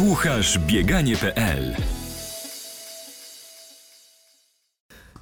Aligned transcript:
Słuchasz 0.00 0.58
bieganie.pl 0.58 1.76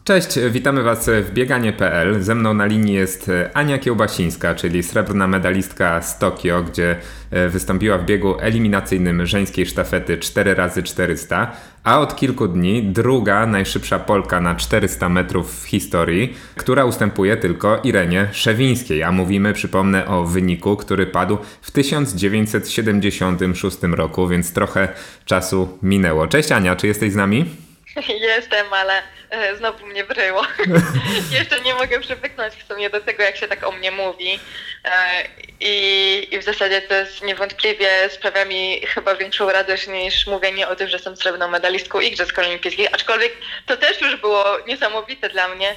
Cześć, 0.08 0.38
witamy 0.50 0.82
Was 0.82 1.10
w 1.22 1.32
bieganie.pl. 1.32 2.22
Ze 2.22 2.34
mną 2.34 2.54
na 2.54 2.66
linii 2.66 2.94
jest 2.94 3.30
Ania 3.54 3.78
Kiełbasińska, 3.78 4.54
czyli 4.54 4.82
srebrna 4.82 5.26
medalistka 5.26 6.02
z 6.02 6.18
Tokio, 6.18 6.62
gdzie 6.62 6.96
e, 7.30 7.48
wystąpiła 7.48 7.98
w 7.98 8.04
biegu 8.04 8.34
eliminacyjnym 8.40 9.26
żeńskiej 9.26 9.66
sztafety 9.66 10.16
4x400, 10.16 11.46
a 11.84 12.00
od 12.00 12.16
kilku 12.16 12.48
dni 12.48 12.82
druga 12.82 13.46
najszybsza 13.46 13.98
Polka 13.98 14.40
na 14.40 14.54
400 14.54 15.08
metrów 15.08 15.62
w 15.62 15.66
historii, 15.66 16.34
która 16.56 16.84
ustępuje 16.84 17.36
tylko 17.36 17.80
Irenie 17.84 18.28
Szewińskiej, 18.32 19.02
a 19.02 19.12
mówimy, 19.12 19.52
przypomnę, 19.52 20.06
o 20.06 20.24
wyniku, 20.24 20.76
który 20.76 21.06
padł 21.06 21.38
w 21.62 21.70
1976 21.70 23.78
roku, 23.82 24.28
więc 24.28 24.52
trochę 24.52 24.88
czasu 25.24 25.78
minęło. 25.82 26.26
Cześć 26.26 26.52
Ania, 26.52 26.76
czy 26.76 26.86
jesteś 26.86 27.12
z 27.12 27.16
nami? 27.16 27.67
Jestem, 28.08 28.72
ale 28.72 29.02
e, 29.30 29.56
znowu 29.56 29.86
mnie 29.86 30.04
bryło. 30.04 30.42
Jeszcze 31.38 31.60
nie 31.60 31.74
mogę 31.74 32.00
przywyknąć 32.00 32.54
w 32.54 32.68
sumie 32.68 32.90
do 32.90 33.00
tego, 33.00 33.22
jak 33.22 33.36
się 33.36 33.48
tak 33.48 33.66
o 33.66 33.72
mnie 33.72 33.90
mówi. 33.90 34.40
E, 34.84 35.24
I, 35.60 36.28
I 36.30 36.38
w 36.38 36.44
zasadzie 36.44 36.82
to 36.82 36.94
jest 36.94 37.22
niewątpliwie 37.22 37.88
sprawia 38.10 38.44
mi 38.44 38.80
chyba 38.86 39.14
większą 39.14 39.52
radość 39.52 39.86
niż 39.86 40.26
mówienie 40.26 40.68
o 40.68 40.76
tym, 40.76 40.88
że 40.88 40.96
jestem 40.96 41.16
srebrną 41.16 41.48
medalistką 41.48 42.00
Igrzysk 42.00 42.38
Olimpijskich, 42.38 42.88
aczkolwiek 42.92 43.32
to 43.66 43.76
też 43.76 44.00
już 44.00 44.16
było 44.16 44.44
niesamowite 44.66 45.28
dla 45.28 45.48
mnie. 45.48 45.74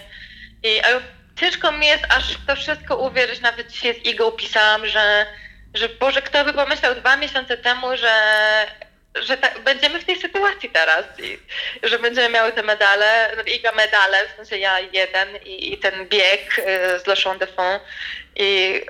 I 0.63 0.81
ciężko 1.40 1.71
mi 1.71 1.88
jest 1.88 2.03
aż 2.09 2.23
to 2.48 2.55
wszystko 2.55 2.98
uwierzyć, 2.98 3.41
nawet 3.41 3.71
dzisiaj 3.71 3.93
z 3.93 4.05
Igą 4.05 4.31
pisałam, 4.31 4.88
że, 4.88 5.26
że 5.73 5.90
Boże, 5.90 6.21
kto 6.21 6.45
by 6.45 6.53
pomyślał 6.53 6.95
dwa 6.95 7.17
miesiące 7.17 7.57
temu, 7.57 7.98
że 7.98 8.12
że 9.15 9.38
tak, 9.38 9.59
będziemy 9.59 9.99
w 9.99 10.03
tej 10.03 10.21
sytuacji 10.21 10.70
teraz, 10.70 11.05
i, 11.20 11.40
że 11.84 11.99
będziemy 11.99 12.29
miały 12.29 12.51
te 12.51 12.63
medale, 12.63 13.35
Iga 13.55 13.71
medale, 13.71 14.17
w 14.27 14.35
sensie 14.35 14.57
ja 14.57 14.79
jeden 14.79 15.35
i, 15.45 15.73
i 15.73 15.77
ten 15.77 16.07
bieg 16.07 16.59
y, 16.59 16.99
z 16.99 17.07
Lochon 17.07 17.37
de 17.37 17.48
Fond 17.48 17.84
i 18.35 18.76
y, 18.76 18.82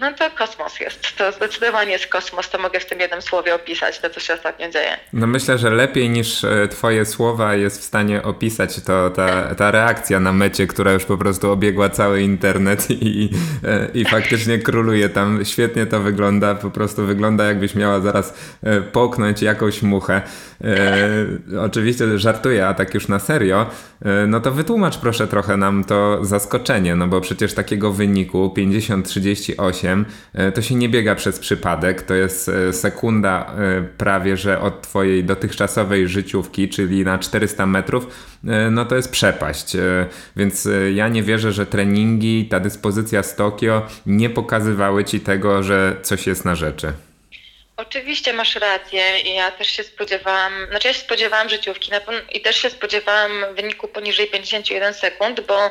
no 0.00 0.12
to 0.12 0.30
kosmos 0.30 0.80
jest, 0.80 1.16
to 1.16 1.32
zdecydowanie 1.32 1.92
jest 1.92 2.06
kosmos, 2.06 2.50
to 2.50 2.58
mogę 2.58 2.80
w 2.80 2.86
tym 2.86 3.00
jednym 3.00 3.22
słowie 3.22 3.54
opisać 3.54 3.98
to, 3.98 4.10
co 4.10 4.20
się 4.20 4.34
ostatnio 4.34 4.70
dzieje. 4.70 4.96
No 5.12 5.26
myślę, 5.26 5.58
że 5.58 5.70
lepiej 5.70 6.10
niż 6.10 6.44
e, 6.44 6.68
twoje 6.68 7.04
słowa 7.04 7.54
jest 7.54 7.80
w 7.80 7.84
stanie 7.84 8.22
opisać 8.22 8.80
to 8.80 9.10
ta, 9.10 9.54
ta 9.54 9.70
reakcja 9.70 10.20
na 10.20 10.32
mecie, 10.32 10.66
która 10.66 10.92
już 10.92 11.04
po 11.04 11.18
prostu 11.18 11.50
obiegła 11.50 11.88
cały 11.88 12.22
internet 12.22 12.86
i, 12.90 13.30
e, 13.64 13.88
i 13.94 14.04
faktycznie 14.04 14.58
króluje 14.58 15.08
tam. 15.08 15.44
Świetnie 15.44 15.86
to 15.86 16.00
wygląda, 16.00 16.54
po 16.54 16.70
prostu 16.70 17.06
wygląda 17.06 17.44
jakbyś 17.44 17.74
miała 17.74 18.00
zaraz 18.00 18.34
e, 18.62 18.80
poknąć 18.80 19.42
jakąś 19.42 19.82
muchę. 19.82 20.22
E, 20.64 21.60
oczywiście 21.60 22.18
żartuję, 22.18 22.68
a 22.68 22.74
tak 22.74 22.94
już 22.94 23.08
na 23.08 23.18
serio, 23.18 23.66
e, 24.04 24.26
no 24.26 24.40
to 24.40 24.52
wytłumacz 24.52 24.98
proszę 24.98 25.28
trochę 25.28 25.56
nam 25.56 25.84
to 25.84 26.24
zaskoczenie, 26.24 26.96
no 26.96 27.08
bo 27.08 27.20
przecież 27.20 27.54
takiego 27.54 27.92
wyniku 27.92 28.50
50-38 28.90 30.04
e, 30.32 30.52
to 30.52 30.62
się 30.62 30.74
nie 30.74 30.88
biega 30.88 31.14
przez 31.14 31.38
przypadek, 31.38 32.02
to 32.02 32.14
jest 32.14 32.48
e, 32.48 32.72
sekunda 32.72 33.54
e, 33.58 33.82
prawie, 33.82 34.36
że 34.36 34.60
od 34.60 34.82
twojej 34.82 35.24
dotychczasowej 35.24 36.08
życiówki, 36.08 36.68
czyli 36.68 37.04
na 37.04 37.18
400 37.18 37.66
metrów, 37.66 38.06
no 38.70 38.84
to 38.84 38.96
jest 38.96 39.10
przepaść, 39.10 39.76
więc 40.36 40.68
ja 40.94 41.08
nie 41.08 41.22
wierzę, 41.22 41.52
że 41.52 41.66
treningi, 41.66 42.48
ta 42.50 42.60
dyspozycja 42.60 43.22
z 43.22 43.36
Tokio 43.36 43.86
nie 44.06 44.30
pokazywały 44.30 45.04
ci 45.04 45.20
tego, 45.20 45.62
że 45.62 45.96
coś 46.02 46.26
jest 46.26 46.44
na 46.44 46.54
rzeczy. 46.54 46.92
Oczywiście 47.76 48.32
masz 48.32 48.56
rację 48.56 49.20
i 49.20 49.34
ja 49.34 49.50
też 49.50 49.68
się 49.68 49.84
spodziewałam, 49.84 50.66
znaczy 50.70 50.88
ja 50.88 50.94
się 50.94 51.00
spodziewałam 51.00 51.48
życiówki 51.48 51.90
i 52.32 52.40
też 52.40 52.56
się 52.56 52.70
spodziewałam 52.70 53.54
wyniku 53.54 53.88
poniżej 53.88 54.26
51 54.26 54.94
sekund, 54.94 55.40
bo 55.40 55.70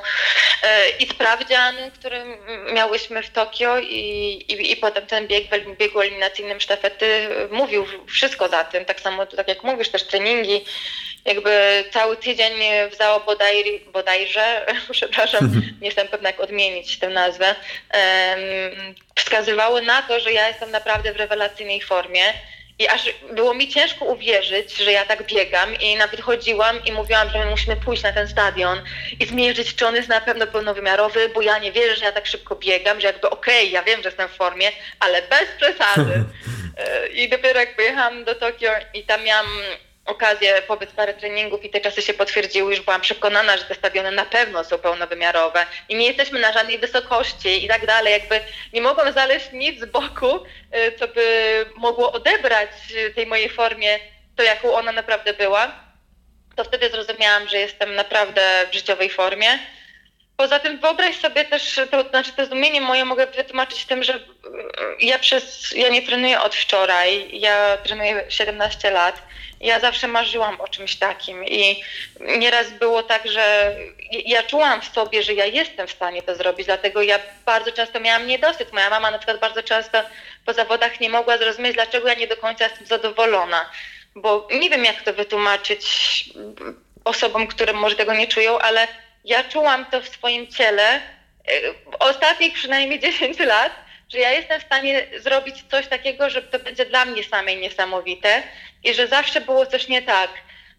e, 0.63 0.89
i 0.99 1.07
sprawdzian, 1.07 1.75
który 1.93 2.23
miałyśmy 2.73 3.23
w 3.23 3.29
Tokio 3.29 3.79
i, 3.79 3.95
i, 4.47 4.71
i 4.71 4.77
potem 4.77 5.07
ten 5.07 5.27
bieg 5.27 5.45
w 5.49 5.77
biegu 5.77 6.01
eliminacyjnym 6.01 6.59
sztafety 6.59 7.27
mówił 7.51 7.85
wszystko 8.07 8.49
za 8.49 8.63
tym, 8.63 8.85
tak 8.85 8.99
samo 8.99 9.25
tak 9.25 9.47
jak 9.47 9.63
mówisz, 9.63 9.89
też 9.89 10.03
treningi, 10.03 10.65
jakby 11.25 11.83
cały 11.93 12.17
tydzień 12.17 12.53
w 12.91 12.95
ZAO 12.95 13.19
bodaj, 13.19 13.81
bodajże, 13.93 14.65
przepraszam, 14.91 15.61
nie 15.81 15.87
jestem 15.87 16.07
pewna 16.07 16.29
jak 16.29 16.39
odmienić 16.39 16.99
tę 16.99 17.09
nazwę, 17.09 17.55
wskazywały 19.15 19.81
na 19.81 20.01
to, 20.01 20.19
że 20.19 20.31
ja 20.31 20.47
jestem 20.47 20.71
naprawdę 20.71 21.13
w 21.13 21.17
rewelacyjnej 21.17 21.81
formie. 21.81 22.23
I 22.79 22.87
aż 22.87 23.09
było 23.33 23.53
mi 23.53 23.69
ciężko 23.69 24.05
uwierzyć, 24.05 24.77
że 24.77 24.91
ja 24.91 25.05
tak 25.05 25.25
biegam 25.25 25.75
i 25.79 25.95
nawet 25.95 26.21
chodziłam 26.21 26.85
i 26.85 26.91
mówiłam, 26.91 27.29
że 27.29 27.39
my 27.39 27.45
musimy 27.45 27.75
pójść 27.75 28.03
na 28.03 28.11
ten 28.11 28.27
stadion 28.27 28.81
i 29.19 29.25
zmierzyć, 29.25 29.75
czy 29.75 29.87
on 29.87 29.95
jest 29.95 30.09
na 30.09 30.21
pewno 30.21 30.47
pełnowymiarowy, 30.47 31.29
bo 31.29 31.41
ja 31.41 31.59
nie 31.59 31.71
wierzę, 31.71 31.95
że 31.95 32.05
ja 32.05 32.11
tak 32.11 32.27
szybko 32.27 32.55
biegam, 32.55 33.01
że 33.01 33.07
jakby 33.07 33.29
okej, 33.29 33.59
okay, 33.59 33.71
ja 33.71 33.83
wiem, 33.83 34.03
że 34.03 34.09
jestem 34.09 34.29
w 34.29 34.31
formie, 34.31 34.71
ale 34.99 35.21
bez 35.21 35.49
przesady. 35.57 36.23
E, 36.77 37.07
I 37.07 37.29
dopiero 37.29 37.59
jak 37.59 37.75
pojechałam 37.75 38.23
do 38.23 38.35
Tokio 38.35 38.71
i 38.93 39.03
tam 39.03 39.23
miałam 39.23 39.45
okazję 40.05 40.61
pobyt 40.61 40.91
parę 40.91 41.13
treningów 41.13 41.65
i 41.65 41.69
te 41.69 41.81
czasy 41.81 42.01
się 42.01 42.13
potwierdziły, 42.13 42.71
już 42.71 42.81
byłam 42.81 43.01
przekonana, 43.01 43.57
że 43.57 43.63
te 43.63 43.75
stadiony 43.75 44.11
na 44.11 44.25
pewno 44.25 44.63
są 44.63 44.77
pełnowymiarowe 44.77 45.65
i 45.89 45.95
nie 45.95 46.07
jesteśmy 46.07 46.39
na 46.39 46.53
żadnej 46.53 46.79
wysokości 46.79 47.65
i 47.65 47.67
tak 47.67 47.85
dalej, 47.85 48.13
jakby 48.13 48.39
nie 48.73 48.81
mogłam 48.81 49.11
znaleźć 49.11 49.51
nic 49.53 49.79
z 49.81 49.85
boku, 49.85 50.35
y, 50.35 50.91
co 50.99 51.07
by 51.07 51.65
mogło 51.75 52.11
odebrać 52.11 52.69
tej 53.15 53.25
mojej 53.25 53.49
formie 53.49 53.99
to, 54.35 54.43
jaką 54.43 54.73
ona 54.73 54.91
naprawdę 54.91 55.33
była. 55.33 55.71
To 56.55 56.63
wtedy 56.63 56.89
zrozumiałam, 56.89 57.47
że 57.47 57.57
jestem 57.57 57.95
naprawdę 57.95 58.67
w 58.71 58.73
życiowej 58.73 59.09
formie. 59.09 59.59
Poza 60.41 60.59
tym 60.59 60.77
wyobraź 60.77 61.19
sobie 61.19 61.45
też, 61.45 61.79
to 61.91 62.09
znaczy 62.09 62.31
to 62.31 62.45
zdumienie 62.45 62.81
moje 62.81 63.05
mogę 63.05 63.27
wytłumaczyć 63.27 63.85
tym, 63.85 64.03
że 64.03 64.15
y, 64.15 64.19
ja 64.99 65.19
przez, 65.19 65.71
ja 65.75 65.89
nie 65.89 66.01
trenuję 66.01 66.41
od 66.41 66.55
wczoraj, 66.55 67.39
ja 67.39 67.77
trenuję 67.77 68.25
17 68.29 68.91
lat 68.91 69.21
ja 69.61 69.79
zawsze 69.79 70.07
marzyłam 70.07 70.61
o 70.61 70.67
czymś 70.67 70.95
takim 70.95 71.45
i 71.45 71.83
nieraz 72.19 72.69
było 72.69 73.03
tak, 73.03 73.27
że 73.27 73.75
ja 74.11 74.43
czułam 74.43 74.81
w 74.81 74.85
sobie, 74.85 75.23
że 75.23 75.33
ja 75.33 75.45
jestem 75.45 75.87
w 75.87 75.91
stanie 75.91 76.21
to 76.21 76.35
zrobić, 76.35 76.65
dlatego 76.65 77.01
ja 77.01 77.19
bardzo 77.45 77.71
często 77.71 77.99
miałam 77.99 78.27
niedosyt. 78.27 78.73
Moja 78.73 78.89
mama 78.89 79.11
na 79.11 79.17
przykład 79.17 79.39
bardzo 79.39 79.63
często 79.63 80.01
po 80.45 80.53
zawodach 80.53 80.99
nie 80.99 81.09
mogła 81.09 81.37
zrozumieć, 81.37 81.73
dlaczego 81.73 82.07
ja 82.07 82.13
nie 82.13 82.27
do 82.27 82.37
końca 82.37 82.63
jestem 82.63 82.87
zadowolona, 82.87 83.69
bo 84.15 84.47
nie 84.51 84.69
wiem 84.69 84.85
jak 84.85 85.01
to 85.01 85.13
wytłumaczyć 85.13 85.85
osobom, 87.03 87.47
które 87.47 87.73
może 87.73 87.95
tego 87.95 88.13
nie 88.13 88.27
czują, 88.27 88.59
ale 88.59 88.87
ja 89.25 89.43
czułam 89.43 89.85
to 89.85 90.01
w 90.01 90.07
swoim 90.07 90.47
ciele 90.47 91.01
w 91.91 91.95
ostatnich 91.99 92.53
przynajmniej 92.53 92.99
10 93.09 93.39
lat, 93.39 93.71
że 94.09 94.19
ja 94.19 94.31
jestem 94.31 94.59
w 94.59 94.63
stanie 94.63 95.07
zrobić 95.17 95.55
coś 95.71 95.87
takiego, 95.87 96.29
że 96.29 96.41
to 96.41 96.59
będzie 96.59 96.85
dla 96.85 97.05
mnie 97.05 97.23
samej 97.23 97.57
niesamowite 97.57 98.43
i 98.83 98.93
że 98.93 99.07
zawsze 99.07 99.41
było 99.41 99.65
coś 99.65 99.87
nie 99.87 100.01
tak. 100.01 100.29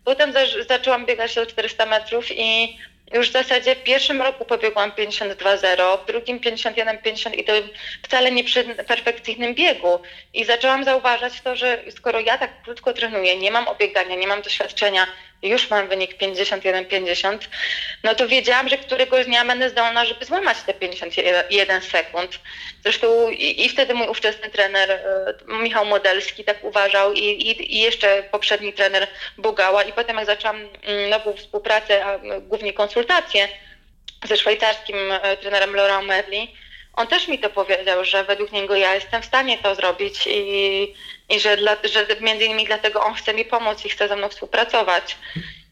Potem 0.04 0.32
za, 0.32 0.40
zaczęłam 0.68 1.06
biegać 1.06 1.34
do 1.34 1.46
400 1.46 1.86
metrów 1.86 2.26
i 2.30 2.78
już 3.12 3.28
w 3.28 3.32
zasadzie 3.32 3.74
w 3.74 3.82
pierwszym 3.82 4.22
roku 4.22 4.44
pobiegłam 4.44 4.90
52.0, 4.90 6.02
w 6.02 6.06
drugim 6.06 6.40
51.50 6.40 7.38
i 7.38 7.44
to 7.44 7.52
wcale 8.02 8.32
nie 8.32 8.44
przy 8.44 8.64
perfekcyjnym 8.64 9.54
biegu. 9.54 10.00
I 10.34 10.44
zaczęłam 10.44 10.84
zauważać 10.84 11.40
to, 11.40 11.56
że 11.56 11.82
skoro 11.90 12.20
ja 12.20 12.38
tak 12.38 12.62
krótko 12.62 12.92
trenuję, 12.92 13.36
nie 13.36 13.50
mam 13.50 13.68
obiegania, 13.68 14.16
nie 14.16 14.26
mam 14.26 14.42
doświadczenia, 14.42 15.06
już 15.42 15.70
mam 15.70 15.88
wynik 15.88 16.18
51-50, 16.18 17.38
no 18.02 18.14
to 18.14 18.28
wiedziałam, 18.28 18.68
że 18.68 18.78
któregoś 18.78 19.26
dnia 19.26 19.44
będę 19.44 19.70
zdolna, 19.70 20.04
żeby 20.04 20.24
złamać 20.24 20.56
te 20.66 20.74
51 20.74 21.82
sekund. 21.82 22.38
Zresztą 22.82 23.30
i, 23.30 23.64
i 23.64 23.68
wtedy 23.68 23.94
mój 23.94 24.08
ówczesny 24.08 24.50
trener 24.50 24.90
e, 24.90 25.34
Michał 25.62 25.86
Modelski 25.86 26.44
tak 26.44 26.64
uważał 26.64 27.12
i, 27.12 27.20
i, 27.20 27.76
i 27.76 27.80
jeszcze 27.80 28.22
poprzedni 28.22 28.72
trener 28.72 29.06
Bugała 29.38 29.82
i 29.82 29.92
potem 29.92 30.16
jak 30.16 30.26
zaczęłam 30.26 30.56
mm, 30.56 31.10
nową 31.10 31.36
współpracę, 31.36 32.04
a 32.04 32.18
głównie 32.40 32.72
konsultacje 32.72 33.48
ze 34.24 34.36
szwajcarskim 34.36 34.96
e, 35.12 35.36
trenerem 35.36 35.76
Laurent 35.76 36.06
Merli, 36.06 36.54
on 36.94 37.06
też 37.06 37.28
mi 37.28 37.38
to 37.38 37.50
powiedział, 37.50 38.04
że 38.04 38.24
według 38.24 38.52
niego 38.52 38.76
ja 38.76 38.94
jestem 38.94 39.22
w 39.22 39.26
stanie 39.26 39.58
to 39.58 39.74
zrobić 39.74 40.26
i, 40.26 40.94
i 41.32 41.40
że, 41.40 41.56
dla, 41.56 41.76
że 41.84 42.06
między 42.20 42.44
innymi 42.44 42.66
dlatego 42.66 43.04
on 43.04 43.14
chce 43.14 43.34
mi 43.34 43.44
pomóc 43.44 43.84
i 43.84 43.88
chce 43.88 44.08
ze 44.08 44.16
mną 44.16 44.28
współpracować. 44.28 45.16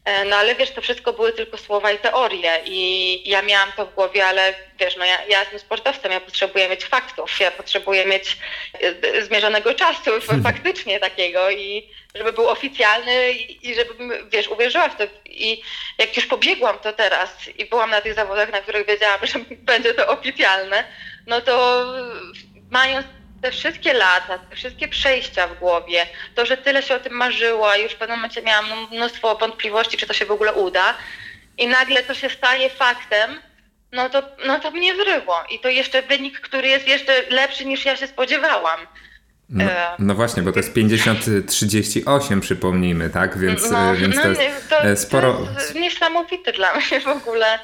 E, 0.05 0.25
no 0.25 0.35
ale 0.35 0.55
wiesz, 0.55 0.71
to 0.71 0.81
wszystko 0.81 1.13
były 1.13 1.33
tylko 1.33 1.57
słowa 1.57 1.91
i 1.91 1.97
teorie 1.97 2.61
i 2.65 3.29
ja 3.29 3.41
miałam 3.41 3.71
to 3.71 3.85
w 3.85 3.93
głowie, 3.93 4.25
ale 4.25 4.53
wiesz, 4.79 4.97
no 4.97 5.05
ja, 5.05 5.25
ja 5.25 5.39
jestem 5.39 5.59
sportowcem, 5.59 6.11
ja 6.11 6.19
potrzebuję 6.19 6.69
mieć 6.69 6.85
faktów, 6.85 7.39
ja 7.39 7.51
potrzebuję 7.51 8.05
mieć 8.05 8.37
e, 8.73 9.21
zmierzonego 9.21 9.73
czasu 9.73 10.11
faktycznie 10.43 10.99
takiego 10.99 11.51
i 11.51 11.89
żeby 12.15 12.33
był 12.33 12.49
oficjalny 12.49 13.31
i, 13.31 13.69
i 13.69 13.75
żebym, 13.75 14.29
wiesz, 14.29 14.47
uwierzyła 14.47 14.89
w 14.89 14.97
to 14.97 15.03
i 15.25 15.61
jak 15.97 16.17
już 16.17 16.25
pobiegłam 16.25 16.79
to 16.79 16.93
teraz 16.93 17.47
i 17.57 17.65
byłam 17.65 17.89
na 17.89 18.01
tych 18.01 18.13
zawodach, 18.13 18.51
na 18.51 18.61
których 18.61 18.87
wiedziałam, 18.87 19.19
że 19.27 19.39
będzie 19.57 19.93
to 19.93 20.07
oficjalne, 20.07 20.83
no 21.27 21.41
to 21.41 21.85
mając 22.71 23.07
te 23.41 23.51
wszystkie 23.51 23.93
lata, 23.93 24.37
te 24.37 24.55
wszystkie 24.55 24.87
przejścia 24.87 25.47
w 25.47 25.59
głowie, 25.59 26.05
to, 26.35 26.45
że 26.45 26.57
tyle 26.57 26.83
się 26.83 26.95
o 26.95 26.99
tym 26.99 27.13
marzyło, 27.13 27.71
a 27.71 27.77
już 27.77 27.91
w 27.91 27.95
pewnym 27.95 28.17
momencie 28.17 28.41
miałam 28.41 28.65
mnóstwo 28.91 29.35
wątpliwości, 29.35 29.97
czy 29.97 30.07
to 30.07 30.13
się 30.13 30.25
w 30.25 30.31
ogóle 30.31 30.53
uda 30.53 30.93
i 31.57 31.67
nagle 31.67 32.03
to 32.03 32.13
się 32.13 32.29
staje 32.29 32.69
faktem, 32.69 33.39
no 33.91 34.09
to, 34.09 34.23
no 34.45 34.59
to 34.59 34.71
mnie 34.71 34.93
wryło. 34.93 35.35
I 35.51 35.59
to 35.59 35.69
jeszcze 35.69 36.01
wynik, 36.01 36.39
który 36.39 36.67
jest 36.67 36.87
jeszcze 36.87 37.13
lepszy 37.29 37.65
niż 37.65 37.85
ja 37.85 37.95
się 37.95 38.07
spodziewałam. 38.07 38.79
No, 39.49 39.63
e, 39.63 39.95
no, 39.99 40.15
właśnie, 40.15 40.43
bo 40.43 40.51
to 40.51 40.59
jest 40.59 40.73
50-38, 40.73 42.39
przypomnijmy, 42.39 43.09
tak? 43.09 43.37
Więc, 43.37 43.71
no, 43.71 43.95
więc 43.95 44.15
no, 44.15 44.21
to 44.21 44.29
jest 44.29 44.69
to, 44.69 44.95
sporo. 44.97 45.33
To 45.33 45.61
jest 45.61 45.75
niesamowite 45.75 46.53
dla 46.53 46.73
mnie 46.75 47.01
w 47.01 47.07
ogóle. 47.07 47.59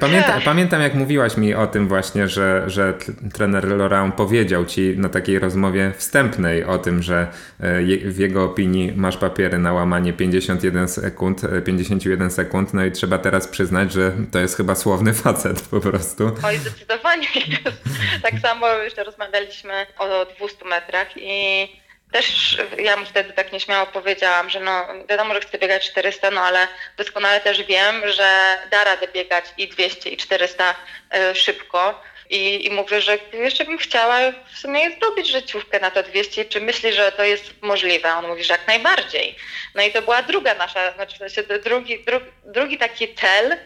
Pamięta, 0.00 0.32
tak. 0.32 0.44
Pamiętam, 0.44 0.82
jak 0.82 0.94
mówiłaś 0.94 1.36
mi 1.36 1.54
o 1.54 1.66
tym 1.66 1.88
właśnie, 1.88 2.28
że, 2.28 2.64
że 2.66 2.94
trener 3.34 3.68
Laurent 3.68 4.14
powiedział 4.14 4.66
ci 4.66 4.94
na 4.98 5.08
takiej 5.08 5.38
rozmowie 5.38 5.92
wstępnej 5.96 6.64
o 6.64 6.78
tym, 6.78 7.02
że 7.02 7.26
e, 7.60 7.82
w 8.10 8.18
jego 8.18 8.44
opinii 8.44 8.92
masz 8.96 9.16
papiery 9.16 9.58
na 9.58 9.72
łamanie 9.72 10.12
51 10.12 10.88
sekund, 10.88 11.42
51 11.64 12.26
e, 12.26 12.30
sekund, 12.30 12.74
no 12.74 12.84
i 12.84 12.92
trzeba 12.92 13.18
teraz 13.18 13.48
przyznać, 13.48 13.92
że 13.92 14.12
to 14.30 14.38
jest 14.38 14.56
chyba 14.56 14.74
słowny 14.74 15.14
facet 15.14 15.60
po 15.60 15.80
prostu. 15.80 16.30
Oj, 16.42 16.58
zdecydowanie. 16.58 17.26
Tak 18.22 18.34
samo 18.42 18.68
jeszcze 18.68 19.04
rozmawialiśmy 19.04 19.86
o 19.98 20.26
200 20.36 20.64
metrach 20.64 21.08
i 21.16 21.68
też 22.12 22.58
ja 22.78 22.96
mu 22.96 23.06
wtedy 23.06 23.32
tak 23.32 23.52
nieśmiało 23.52 23.86
powiedziałam, 23.86 24.50
że 24.50 24.60
no 24.60 24.86
wiadomo, 25.08 25.34
że 25.34 25.40
chcę 25.40 25.58
biegać 25.58 25.90
400, 25.90 26.30
no 26.30 26.40
ale 26.40 26.68
doskonale 26.96 27.40
też 27.40 27.62
wiem, 27.62 28.02
że 28.08 28.58
da 28.70 28.84
radę 28.84 29.08
biegać 29.08 29.44
i 29.58 29.68
200 29.68 30.10
i 30.10 30.16
400 30.16 30.74
y, 31.30 31.34
szybko. 31.34 32.02
I, 32.30 32.66
I 32.66 32.70
mówię, 32.70 33.00
że 33.00 33.18
jeszcze 33.32 33.64
bym 33.64 33.78
chciała 33.78 34.18
w 34.52 34.58
sumie 34.58 34.90
zrobić 35.00 35.28
życiówkę 35.30 35.80
na 35.80 35.90
to 35.90 36.02
200, 36.02 36.44
czy 36.44 36.60
myśli, 36.60 36.92
że 36.92 37.12
to 37.12 37.24
jest 37.24 37.62
możliwe? 37.62 38.14
On 38.14 38.26
mówi, 38.26 38.44
że 38.44 38.52
jak 38.52 38.66
najbardziej. 38.66 39.36
No 39.74 39.82
i 39.82 39.92
to 39.92 40.02
była 40.02 40.22
druga 40.22 40.54
nasza, 40.54 40.92
znaczy 40.92 41.46
drugi, 41.64 42.04
drugi, 42.04 42.26
drugi 42.44 42.78
taki 42.78 43.14
cel, 43.14 43.56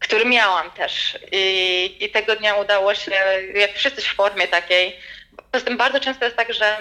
który 0.00 0.24
miałam 0.24 0.70
też. 0.70 1.18
I, 1.32 1.96
I 2.00 2.10
tego 2.10 2.36
dnia 2.36 2.54
udało 2.54 2.94
się, 2.94 3.12
jak 3.54 3.72
wszyscy 3.72 4.02
w 4.02 4.14
formie 4.14 4.48
takiej. 4.48 5.00
Poza 5.52 5.64
tym 5.64 5.76
bardzo 5.76 6.00
często 6.00 6.24
jest 6.24 6.36
tak, 6.36 6.54
że 6.54 6.78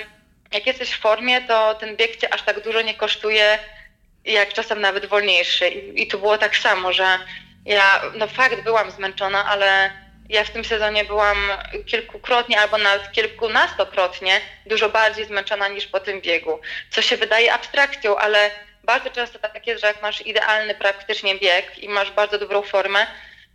jak 0.55 0.67
jesteś 0.67 0.91
w 0.91 0.99
formie, 0.99 1.41
to 1.41 1.75
ten 1.75 1.95
bieg 1.95 2.15
cię 2.15 2.33
aż 2.33 2.41
tak 2.41 2.63
dużo 2.63 2.81
nie 2.81 2.93
kosztuje, 2.93 3.59
jak 4.25 4.53
czasem 4.53 4.81
nawet 4.81 5.05
wolniejszy. 5.05 5.67
I, 5.67 6.01
i 6.01 6.07
tu 6.07 6.19
było 6.19 6.37
tak 6.37 6.57
samo, 6.57 6.93
że 6.93 7.19
ja, 7.65 8.01
no 8.15 8.27
fakt, 8.27 8.63
byłam 8.63 8.91
zmęczona, 8.91 9.45
ale 9.45 9.91
ja 10.29 10.43
w 10.43 10.49
tym 10.49 10.65
sezonie 10.65 11.05
byłam 11.05 11.37
kilkukrotnie 11.85 12.59
albo 12.59 12.77
nawet 12.77 13.11
kilkunastokrotnie 13.11 14.41
dużo 14.65 14.89
bardziej 14.89 15.25
zmęczona 15.25 15.67
niż 15.67 15.87
po 15.87 15.99
tym 15.99 16.21
biegu. 16.21 16.59
Co 16.89 17.01
się 17.01 17.17
wydaje 17.17 17.53
abstrakcją, 17.53 18.17
ale 18.17 18.51
bardzo 18.83 19.09
często 19.09 19.39
tak 19.39 19.67
jest, 19.67 19.81
że 19.81 19.87
jak 19.87 20.01
masz 20.01 20.21
idealny 20.21 20.75
praktycznie 20.75 21.35
bieg 21.35 21.79
i 21.79 21.89
masz 21.89 22.11
bardzo 22.11 22.37
dobrą 22.37 22.61
formę, 22.61 23.07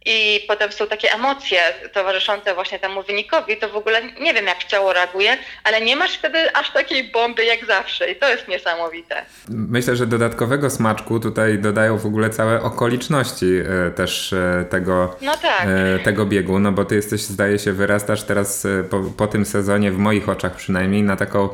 i 0.07 0.45
potem 0.49 0.73
są 0.73 0.87
takie 0.87 1.13
emocje 1.13 1.61
towarzyszące 1.93 2.55
właśnie 2.55 2.79
temu 2.79 3.03
wynikowi, 3.03 3.57
to 3.57 3.69
w 3.69 3.77
ogóle 3.77 4.03
nie 4.21 4.35
wiem, 4.35 4.47
jak 4.47 4.65
ciało 4.65 4.93
reaguje, 4.93 5.37
ale 5.65 5.81
nie 5.81 5.97
masz 5.97 6.15
wtedy 6.15 6.57
aż 6.57 6.71
takiej 6.73 7.11
bomby 7.11 7.45
jak 7.45 7.67
zawsze 7.67 8.11
i 8.11 8.17
to 8.17 8.29
jest 8.29 8.49
niesamowite. 8.49 9.23
Myślę, 9.49 9.97
że 9.97 10.07
dodatkowego 10.07 10.71
smaczku 10.71 11.21
tutaj 11.21 11.59
dodają 11.59 11.99
w 11.99 12.07
ogóle 12.07 12.31
całe 12.31 12.63
okoliczności 12.63 13.47
e, 13.87 13.91
też 13.91 14.33
e, 14.33 14.65
tego, 14.71 15.17
no 15.23 15.37
tak. 15.37 15.67
e, 15.67 15.99
tego 15.99 16.27
biegu, 16.27 16.59
no 16.59 16.73
bo 16.73 16.85
ty 16.85 16.95
jesteś, 16.95 17.21
zdaje 17.21 17.59
się, 17.59 17.73
wyrastasz 17.73 18.23
teraz 18.23 18.67
po, 18.91 19.01
po 19.01 19.27
tym 19.27 19.45
sezonie, 19.45 19.93
w 19.93 19.99
moich 19.99 20.29
oczach 20.29 20.57
przynajmniej, 20.57 21.03
na 21.03 21.17
taką 21.17 21.49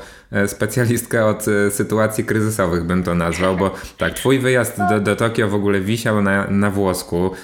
specjalistkę 0.47 1.27
od 1.27 1.45
sytuacji 1.71 2.25
kryzysowych 2.25 2.85
bym 2.85 3.03
to 3.03 3.15
nazwał, 3.15 3.57
bo 3.57 3.75
tak, 3.99 4.15
twój 4.15 4.39
wyjazd 4.39 4.79
do, 4.91 5.01
do 5.01 5.17
Tokio 5.17 5.49
w 5.49 5.55
ogóle 5.55 5.81
wisiał 5.81 6.23
na, 6.23 6.47
na 6.51 6.71
włosku, 6.71 7.35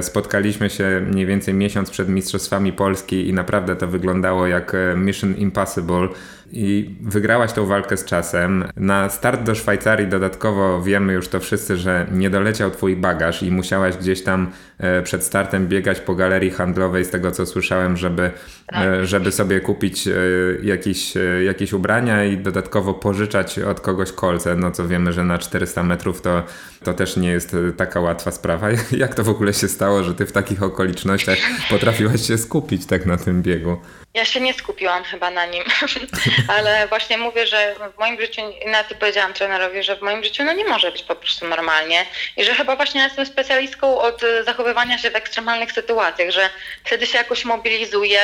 spotkali 0.00 0.45
spotkaliśmy 0.52 0.70
się 0.70 1.00
mniej 1.10 1.26
więcej 1.26 1.54
miesiąc 1.54 1.90
przed 1.90 2.08
Mistrzostwami 2.08 2.72
Polski 2.72 3.28
i 3.28 3.32
naprawdę 3.32 3.76
to 3.76 3.86
wyglądało 3.86 4.46
jak 4.46 4.74
e, 4.74 4.96
Mission 4.96 5.34
Impossible 5.34 6.08
i 6.52 6.96
wygrałaś 7.00 7.52
tą 7.52 7.66
walkę 7.66 7.96
z 7.96 8.04
czasem. 8.04 8.64
Na 8.76 9.08
start 9.08 9.42
do 9.42 9.54
Szwajcarii 9.54 10.08
dodatkowo 10.08 10.82
wiemy 10.82 11.12
już 11.12 11.28
to 11.28 11.40
wszyscy, 11.40 11.76
że 11.76 12.06
nie 12.12 12.30
doleciał 12.30 12.70
twój 12.70 12.96
bagaż 12.96 13.42
i 13.42 13.50
musiałaś 13.50 13.96
gdzieś 13.96 14.22
tam 14.22 14.50
e, 14.78 15.02
przed 15.02 15.24
startem 15.24 15.68
biegać 15.68 16.00
po 16.00 16.14
galerii 16.14 16.50
handlowej 16.50 17.04
z 17.04 17.10
tego 17.10 17.30
co 17.30 17.46
słyszałem, 17.46 17.96
żeby, 17.96 18.30
tak. 18.66 18.86
e, 18.86 19.06
żeby 19.06 19.32
sobie 19.32 19.60
kupić 19.60 20.08
jakieś, 20.62 21.14
jakieś 21.44 21.72
ubrania 21.72 22.24
i 22.24 22.36
dodatkowo 22.36 22.94
pożyczać 22.94 23.58
od 23.58 23.80
kogoś 23.80 24.12
kolce. 24.12 24.56
No 24.56 24.70
co 24.70 24.88
wiemy, 24.88 25.12
że 25.12 25.24
na 25.24 25.38
400 25.38 25.82
metrów 25.82 26.22
to, 26.22 26.42
to 26.84 26.94
też 26.94 27.16
nie 27.16 27.30
jest 27.30 27.56
taka 27.76 28.00
łatwa 28.00 28.30
sprawa. 28.30 28.68
Jak 28.96 29.14
to 29.14 29.24
w 29.24 29.28
ogóle 29.28 29.52
się 29.52 29.68
stało, 29.68 30.02
że 30.02 30.14
ty 30.14 30.26
w 30.26 30.32
takich 30.32 30.62
okolicznościach 30.62 31.38
potrafiłaś 31.70 32.26
się 32.26 32.38
skupić 32.38 32.86
tak 32.86 33.06
na 33.06 33.16
tym 33.16 33.42
biegu? 33.42 33.76
Ja 34.16 34.24
się 34.24 34.40
nie 34.40 34.54
skupiłam 34.54 35.04
chyba 35.04 35.30
na 35.30 35.46
nim, 35.46 35.64
ale 36.56 36.88
właśnie 36.88 37.18
mówię, 37.18 37.46
że 37.46 37.74
w 37.94 37.98
moim 37.98 38.20
życiu, 38.20 38.42
na 38.66 38.84
to 38.84 38.94
powiedziałam 38.94 39.32
trenerowi, 39.32 39.82
że 39.82 39.96
w 39.96 40.02
moim 40.02 40.24
życiu 40.24 40.44
no 40.44 40.52
nie 40.52 40.64
może 40.64 40.92
być 40.92 41.02
po 41.02 41.16
prostu 41.16 41.48
normalnie 41.48 42.06
i 42.36 42.44
że 42.44 42.54
chyba 42.54 42.76
właśnie 42.76 43.02
jestem 43.02 43.26
specjalistką 43.26 43.98
od 43.98 44.22
zachowywania 44.44 44.98
się 44.98 45.10
w 45.10 45.16
ekstremalnych 45.16 45.72
sytuacjach, 45.72 46.30
że 46.30 46.50
wtedy 46.84 47.06
się 47.06 47.18
jakoś 47.18 47.44
mobilizuję, 47.44 48.20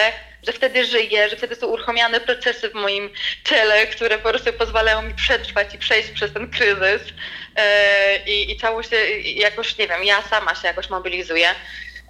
że 0.47 0.53
wtedy 0.53 0.85
żyję, 0.85 1.29
że 1.29 1.37
wtedy 1.37 1.57
są 1.57 1.67
uruchomione 1.67 2.21
procesy 2.21 2.69
w 2.69 2.75
moim 2.75 3.11
ciele, 3.45 3.87
które 3.87 4.19
po 4.19 4.29
prostu 4.29 4.53
pozwalają 4.53 5.03
mi 5.03 5.15
przetrwać 5.15 5.75
i 5.75 5.79
przejść 5.79 6.11
przez 6.11 6.33
ten 6.33 6.51
kryzys 6.51 7.03
yy, 7.07 8.33
i, 8.35 8.51
i 8.51 8.57
cało 8.57 8.83
się 8.83 8.97
jakoś, 9.21 9.79
nie 9.79 9.89
wiem, 9.89 10.05
ja 10.05 10.23
sama 10.23 10.55
się 10.55 10.67
jakoś 10.69 10.91
mobilizuję. 10.91 11.55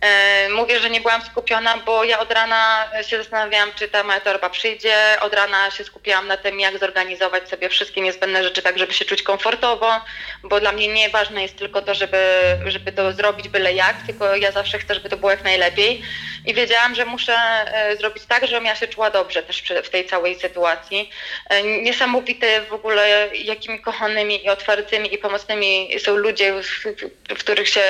E, 0.02 0.48
mówię, 0.48 0.80
że 0.80 0.90
nie 0.90 1.00
byłam 1.00 1.22
skupiona, 1.22 1.76
bo 1.76 2.04
ja 2.04 2.18
od 2.18 2.32
rana 2.32 2.90
się 3.02 3.18
zastanawiałam, 3.18 3.70
czy 3.74 3.88
ta 3.88 4.02
moja 4.02 4.20
torba 4.20 4.50
przyjdzie. 4.50 4.96
Od 5.20 5.34
rana 5.34 5.70
się 5.70 5.84
skupiałam 5.84 6.26
na 6.26 6.36
tym, 6.36 6.60
jak 6.60 6.78
zorganizować 6.78 7.48
sobie 7.48 7.68
wszystkie 7.68 8.00
niezbędne 8.00 8.44
rzeczy, 8.44 8.62
tak 8.62 8.78
żeby 8.78 8.92
się 8.92 9.04
czuć 9.04 9.22
komfortowo, 9.22 10.00
bo 10.42 10.60
dla 10.60 10.72
mnie 10.72 10.88
nie 10.88 11.10
ważne 11.10 11.42
jest 11.42 11.56
tylko 11.56 11.82
to, 11.82 11.94
żeby, 11.94 12.18
żeby 12.66 12.92
to 12.92 13.12
zrobić 13.12 13.48
byle 13.48 13.72
jak, 13.72 13.96
tylko 14.06 14.36
ja 14.36 14.52
zawsze 14.52 14.78
chcę, 14.78 14.94
żeby 14.94 15.08
to 15.08 15.16
było 15.16 15.30
jak 15.30 15.44
najlepiej. 15.44 16.02
I 16.46 16.54
wiedziałam, 16.54 16.94
że 16.94 17.04
muszę 17.04 17.34
e, 17.34 17.96
zrobić 17.96 18.24
tak, 18.26 18.46
żebym 18.46 18.64
ja 18.64 18.76
się 18.76 18.88
czuła 18.88 19.10
dobrze 19.10 19.42
też 19.42 19.62
w 19.84 19.88
tej 19.88 20.06
całej 20.06 20.40
sytuacji. 20.40 21.10
E, 21.48 21.62
niesamowite 21.62 22.62
w 22.62 22.72
ogóle, 22.72 23.28
jakimi 23.34 23.80
kochanymi 23.80 24.44
i 24.44 24.48
otwartymi 24.48 25.14
i 25.14 25.18
pomocnymi 25.18 25.88
są 25.98 26.16
ludzie, 26.16 26.62
w, 26.62 26.84
w 27.28 27.38
których 27.38 27.68
się 27.68 27.82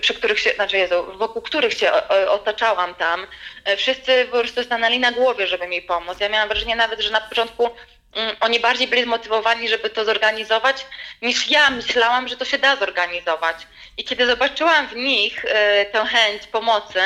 przy 0.00 0.14
których 0.14 0.40
się, 0.40 0.50
znaczy 0.50 0.76
Jezu, 0.76 1.06
wokół 1.14 1.42
których 1.42 1.74
się 1.74 1.92
otaczałam 2.28 2.94
tam, 2.94 3.26
e, 3.64 3.76
wszyscy 3.76 4.26
po 4.30 4.38
prostu 4.38 4.64
stanęli 4.64 4.98
na 4.98 5.12
głowie, 5.12 5.46
żeby 5.46 5.68
mi 5.68 5.82
pomóc. 5.82 6.20
Ja 6.20 6.28
miałam 6.28 6.48
wrażenie 6.48 6.76
nawet, 6.76 7.00
że 7.00 7.10
na 7.10 7.20
początku 7.20 7.70
mm, 8.14 8.36
oni 8.40 8.60
bardziej 8.60 8.88
byli 8.88 9.02
zmotywowani, 9.02 9.68
żeby 9.68 9.90
to 9.90 10.04
zorganizować, 10.04 10.86
niż 11.22 11.50
ja 11.50 11.70
myślałam, 11.70 12.28
że 12.28 12.36
to 12.36 12.44
się 12.44 12.58
da 12.58 12.76
zorganizować. 12.76 13.56
I 13.96 14.04
kiedy 14.04 14.26
zobaczyłam 14.26 14.88
w 14.88 14.96
nich 14.96 15.44
e, 15.44 15.86
tę 15.86 16.04
chęć 16.06 16.46
pomocy 16.46 17.00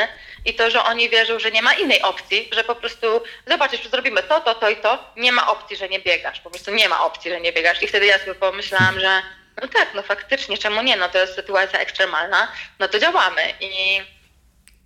i 0.45 0.55
to, 0.55 0.71
że 0.71 0.85
oni 0.85 1.09
wierzą, 1.09 1.39
że 1.39 1.51
nie 1.51 1.63
ma 1.63 1.75
innej 1.75 2.03
opcji, 2.03 2.51
że 2.53 2.65
po 2.65 2.75
prostu 2.75 3.07
zobaczysz, 3.47 3.89
zrobimy 3.89 4.23
to, 4.23 4.41
to, 4.41 4.55
to 4.55 4.71
i 4.71 4.77
to, 4.77 5.13
nie 5.17 5.33
ma 5.33 5.51
opcji, 5.51 5.77
że 5.77 5.89
nie 5.89 6.01
biegasz. 6.01 6.41
Po 6.41 6.51
prostu 6.51 6.71
nie 6.71 6.89
ma 6.89 7.05
opcji, 7.05 7.31
że 7.31 7.41
nie 7.41 7.53
biegasz. 7.53 7.83
I 7.83 7.87
wtedy 7.87 8.07
ja 8.07 8.19
sobie 8.19 8.35
pomyślałam, 8.35 9.01
że 9.01 9.23
no 9.63 9.69
tak, 9.69 9.89
no 9.95 10.03
faktycznie, 10.03 10.59
czemu 10.59 10.83
nie? 10.83 10.97
No 10.97 11.09
to 11.09 11.19
jest 11.19 11.35
sytuacja 11.35 11.79
ekstremalna, 11.79 12.53
no 12.79 12.89
to 12.89 12.99
działamy. 12.99 13.43
I, 13.61 14.01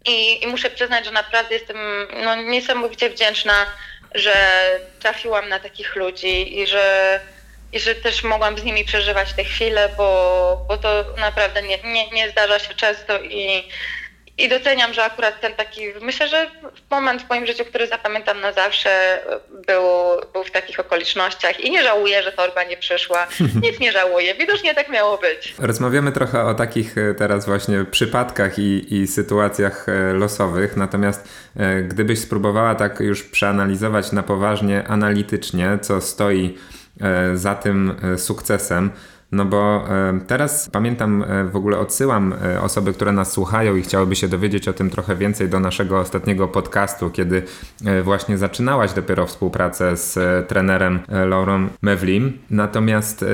i, 0.07 0.45
i 0.45 0.47
muszę 0.47 0.71
przyznać, 0.71 1.05
że 1.05 1.11
naprawdę 1.11 1.55
jestem 1.55 1.77
no, 2.25 2.37
niesamowicie 2.37 3.11
wdzięczna, 3.11 3.67
że 4.15 4.35
trafiłam 5.01 5.49
na 5.49 5.59
takich 5.59 5.97
ludzi 5.97 6.61
i 6.61 6.67
że, 6.67 7.21
i 7.73 7.81
że 7.81 7.95
też 7.95 8.23
mogłam 8.23 8.59
z 8.59 8.65
nimi 8.65 8.85
przeżywać 8.85 9.33
te 9.33 9.45
chwile, 9.45 9.89
bo, 9.97 10.67
bo 10.69 10.77
to 10.77 11.05
naprawdę 11.17 11.63
nie, 11.63 11.79
nie, 11.79 12.11
nie 12.11 12.31
zdarza 12.31 12.59
się 12.59 12.75
często 12.75 13.23
i 13.23 13.69
i 14.39 14.49
doceniam, 14.49 14.95
że 14.95 15.05
akurat 15.05 15.41
ten 15.41 15.55
taki, 15.55 15.81
myślę, 16.01 16.29
że 16.29 16.51
moment 16.91 17.23
w 17.23 17.29
moim 17.29 17.47
życiu, 17.47 17.65
który 17.65 17.87
zapamiętam 17.87 18.41
na 18.41 18.53
zawsze, 18.53 19.21
był, 19.67 19.83
był 20.33 20.45
w 20.45 20.51
takich 20.51 20.81
okolicznościach 20.81 21.61
i 21.61 21.71
nie 21.71 21.83
żałuję, 21.83 22.23
że 22.23 22.33
torba 22.33 22.65
nie 22.65 22.77
przyszła. 22.77 23.27
Nic 23.63 23.81
nie 23.81 23.93
żałuję. 23.93 24.35
Widocznie 24.35 24.75
tak 24.75 24.89
miało 24.89 25.19
być. 25.19 25.55
Rozmawiamy 25.59 26.13
trochę 26.13 26.43
o 26.43 26.55
takich 26.55 26.99
e, 26.99 27.15
teraz 27.15 27.47
właśnie 27.47 27.85
przypadkach 27.85 28.59
i, 28.59 28.95
i 28.95 29.07
sytuacjach 29.07 29.89
e, 29.89 30.13
losowych, 30.13 30.77
natomiast 30.77 31.29
e, 31.57 31.83
gdybyś 31.83 32.19
spróbowała 32.19 32.75
tak 32.75 33.01
już 33.01 33.23
przeanalizować 33.23 34.13
na 34.13 34.23
poważnie, 34.23 34.85
analitycznie, 34.89 35.79
co 35.83 36.01
stoi 36.01 36.59
za 37.35 37.55
tym 37.55 37.93
sukcesem, 38.17 38.91
No 39.33 39.45
bo 39.45 39.85
teraz 40.27 40.71
pamiętam, 40.73 41.25
w 41.53 41.57
ogóle 41.57 41.79
odsyłam 41.79 42.35
osoby, 42.61 42.93
które 42.93 43.13
nas 43.13 43.33
słuchają 43.33 43.77
i 43.77 43.83
chciałyby 43.83 44.17
się 44.17 44.29
dowiedzieć 44.29 44.69
o 44.69 44.73
tym 44.73 44.91
trochę 44.91 45.17
więcej 45.17 45.49
do 45.49 45.61
naszego 45.61 45.99
ostatniego 45.99 46.49
podcastu, 46.49 47.11
kiedy 47.11 47.43
właśnie 48.05 48.39
zaczynałaś 48.39 48.93
dopiero 48.93 49.27
współpracę 49.27 49.97
z 49.97 50.19
trenerem 50.49 50.99
Laurą 51.09 51.69
Mewlim. 51.83 52.39
Natomiast 52.51 53.25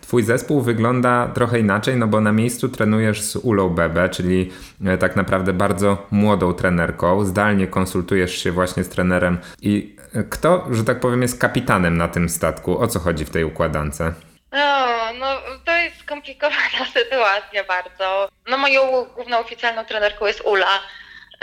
twój 0.00 0.22
zespół 0.22 0.60
wygląda 0.60 1.28
trochę 1.34 1.60
inaczej, 1.60 1.96
no 1.96 2.06
bo 2.06 2.20
na 2.20 2.32
miejscu 2.32 2.68
trenujesz 2.68 3.22
z 3.22 3.36
Ulą 3.36 3.68
Bebe, 3.68 4.08
czyli 4.08 4.50
tak 4.98 5.16
naprawdę 5.16 5.52
bardzo 5.52 6.06
młodą 6.10 6.52
trenerką. 6.52 7.24
Zdalnie 7.24 7.66
konsultujesz 7.66 8.38
się 8.38 8.52
właśnie 8.52 8.84
z 8.84 8.88
trenerem. 8.88 9.38
I 9.62 9.96
kto, 10.30 10.66
że 10.70 10.84
tak 10.84 11.00
powiem, 11.00 11.22
jest 11.22 11.40
kapitanem 11.40 11.96
na 11.96 12.08
tym 12.08 12.28
statku? 12.28 12.80
O 12.80 12.86
co 12.86 12.98
chodzi 12.98 13.24
w 13.24 13.30
tej 13.30 13.44
układance? 13.44 14.02
No, 14.52 14.86
no 15.18 15.26
to 15.64 15.76
jest 15.76 15.96
skomplikowana 15.96 16.84
sytuacja 16.94 17.64
bardzo. 17.64 18.28
No 18.48 18.58
moją 18.58 19.04
główną 19.14 19.38
oficjalną 19.38 19.84
trenerką 19.84 20.26
jest 20.26 20.40
Ula. 20.44 20.80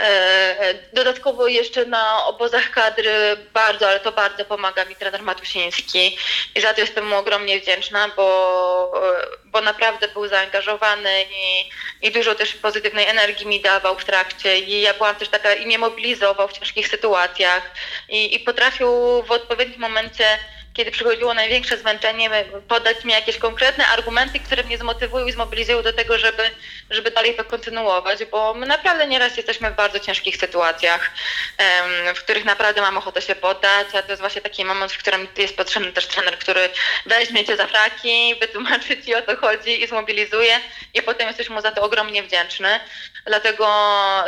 E, 0.00 0.74
dodatkowo 0.92 1.48
jeszcze 1.48 1.84
na 1.84 2.26
obozach 2.26 2.70
kadry 2.70 3.36
bardzo, 3.54 3.88
ale 3.88 4.00
to 4.00 4.12
bardzo 4.12 4.44
pomaga 4.44 4.84
mi 4.84 4.96
trener 4.96 5.22
Matusiński 5.22 6.18
i 6.54 6.60
za 6.60 6.74
to 6.74 6.80
jestem 6.80 7.06
mu 7.06 7.16
ogromnie 7.16 7.60
wdzięczna, 7.60 8.08
bo, 8.16 8.92
bo 9.44 9.60
naprawdę 9.60 10.08
był 10.08 10.28
zaangażowany 10.28 11.22
i, 11.22 11.70
i 12.06 12.10
dużo 12.10 12.34
też 12.34 12.54
pozytywnej 12.54 13.06
energii 13.06 13.46
mi 13.46 13.60
dawał 13.60 13.98
w 13.98 14.04
trakcie. 14.04 14.58
I 14.58 14.80
ja 14.80 14.94
byłam 14.94 15.16
też 15.16 15.28
taka 15.28 15.54
i 15.54 15.66
mnie 15.66 15.78
mobilizował 15.78 16.48
w 16.48 16.52
ciężkich 16.52 16.88
sytuacjach. 16.88 17.62
I, 18.08 18.34
i 18.34 18.40
potrafił 18.40 19.22
w 19.22 19.30
odpowiednim 19.30 19.80
momencie 19.80 20.38
kiedy 20.78 20.90
przychodziło 20.90 21.34
największe 21.34 21.76
zmęczenie, 21.76 22.30
podać 22.68 23.04
mi 23.04 23.12
jakieś 23.12 23.38
konkretne 23.38 23.86
argumenty, 23.86 24.40
które 24.40 24.62
mnie 24.62 24.78
zmotywują 24.78 25.26
i 25.26 25.32
zmobilizują 25.32 25.82
do 25.82 25.92
tego, 25.92 26.18
żeby, 26.18 26.50
żeby 26.90 27.10
dalej 27.10 27.34
to 27.34 27.44
kontynuować, 27.44 28.24
bo 28.24 28.54
my 28.54 28.66
naprawdę 28.66 29.06
nieraz 29.06 29.36
jesteśmy 29.36 29.70
w 29.70 29.74
bardzo 29.74 30.00
ciężkich 30.00 30.36
sytuacjach, 30.36 31.10
w 32.14 32.18
których 32.18 32.44
naprawdę 32.44 32.80
mam 32.80 32.98
ochotę 32.98 33.22
się 33.22 33.34
poddać, 33.34 33.86
a 33.94 34.02
to 34.02 34.08
jest 34.08 34.20
właśnie 34.20 34.42
taki 34.42 34.64
moment, 34.64 34.92
w 34.92 34.98
którym 34.98 35.28
jest 35.36 35.56
potrzebny 35.56 35.92
też 35.92 36.06
trener, 36.06 36.38
który 36.38 36.70
weźmie 37.06 37.44
cię 37.44 37.56
za 37.56 37.66
fraki, 37.66 38.34
wytłumaczy 38.40 39.02
ci 39.02 39.14
o 39.14 39.22
co 39.22 39.36
chodzi 39.36 39.82
i 39.82 39.86
zmobilizuje 39.86 40.60
i 40.94 41.02
potem 41.02 41.28
jesteś 41.28 41.48
mu 41.48 41.60
za 41.60 41.72
to 41.72 41.82
ogromnie 41.82 42.22
wdzięczny. 42.22 42.80
Dlatego 43.26 43.68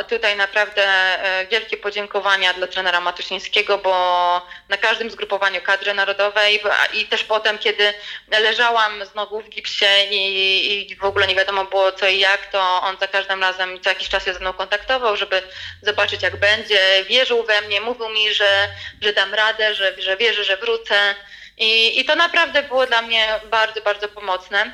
tutaj 0.09 0.37
naprawdę 0.37 0.83
e, 0.83 1.47
wielkie 1.47 1.77
podziękowania 1.77 2.53
dla 2.53 2.67
trenera 2.67 3.01
Matusińskiego, 3.01 3.77
bo 3.77 4.47
na 4.71 4.77
każdym 4.77 5.11
zgrupowaniu 5.11 5.61
kadry 5.61 5.93
narodowej 5.93 6.61
i 6.93 7.05
też 7.05 7.23
potem, 7.23 7.57
kiedy 7.57 7.93
leżałam 8.27 9.05
znowu 9.05 9.41
w 9.41 9.49
gipsie 9.49 9.85
i, 10.11 10.91
i 10.91 10.95
w 10.95 11.03
ogóle 11.03 11.27
nie 11.27 11.35
wiadomo 11.35 11.65
było 11.65 11.91
co 11.91 12.07
i 12.07 12.19
jak, 12.19 12.45
to 12.51 12.81
on 12.81 12.97
za 12.99 13.07
każdym 13.07 13.41
razem 13.41 13.81
co 13.81 13.89
jakiś 13.89 14.09
czas 14.09 14.25
się 14.25 14.33
ze 14.33 14.39
mną 14.39 14.53
kontaktował, 14.53 15.17
żeby 15.17 15.41
zobaczyć 15.81 16.23
jak 16.23 16.35
będzie. 16.35 17.05
Wierzył 17.09 17.43
we 17.43 17.61
mnie, 17.61 17.81
mówił 17.81 18.09
mi, 18.09 18.33
że, 18.33 18.67
że 19.01 19.13
dam 19.13 19.33
radę, 19.33 19.75
że, 19.75 20.01
że 20.01 20.17
wierzy, 20.17 20.43
że 20.43 20.57
wrócę. 20.57 21.15
I, 21.57 21.99
I 21.99 22.05
to 22.05 22.15
naprawdę 22.15 22.63
było 22.63 22.85
dla 22.85 23.01
mnie 23.01 23.27
bardzo, 23.49 23.81
bardzo 23.81 24.07
pomocne. 24.07 24.71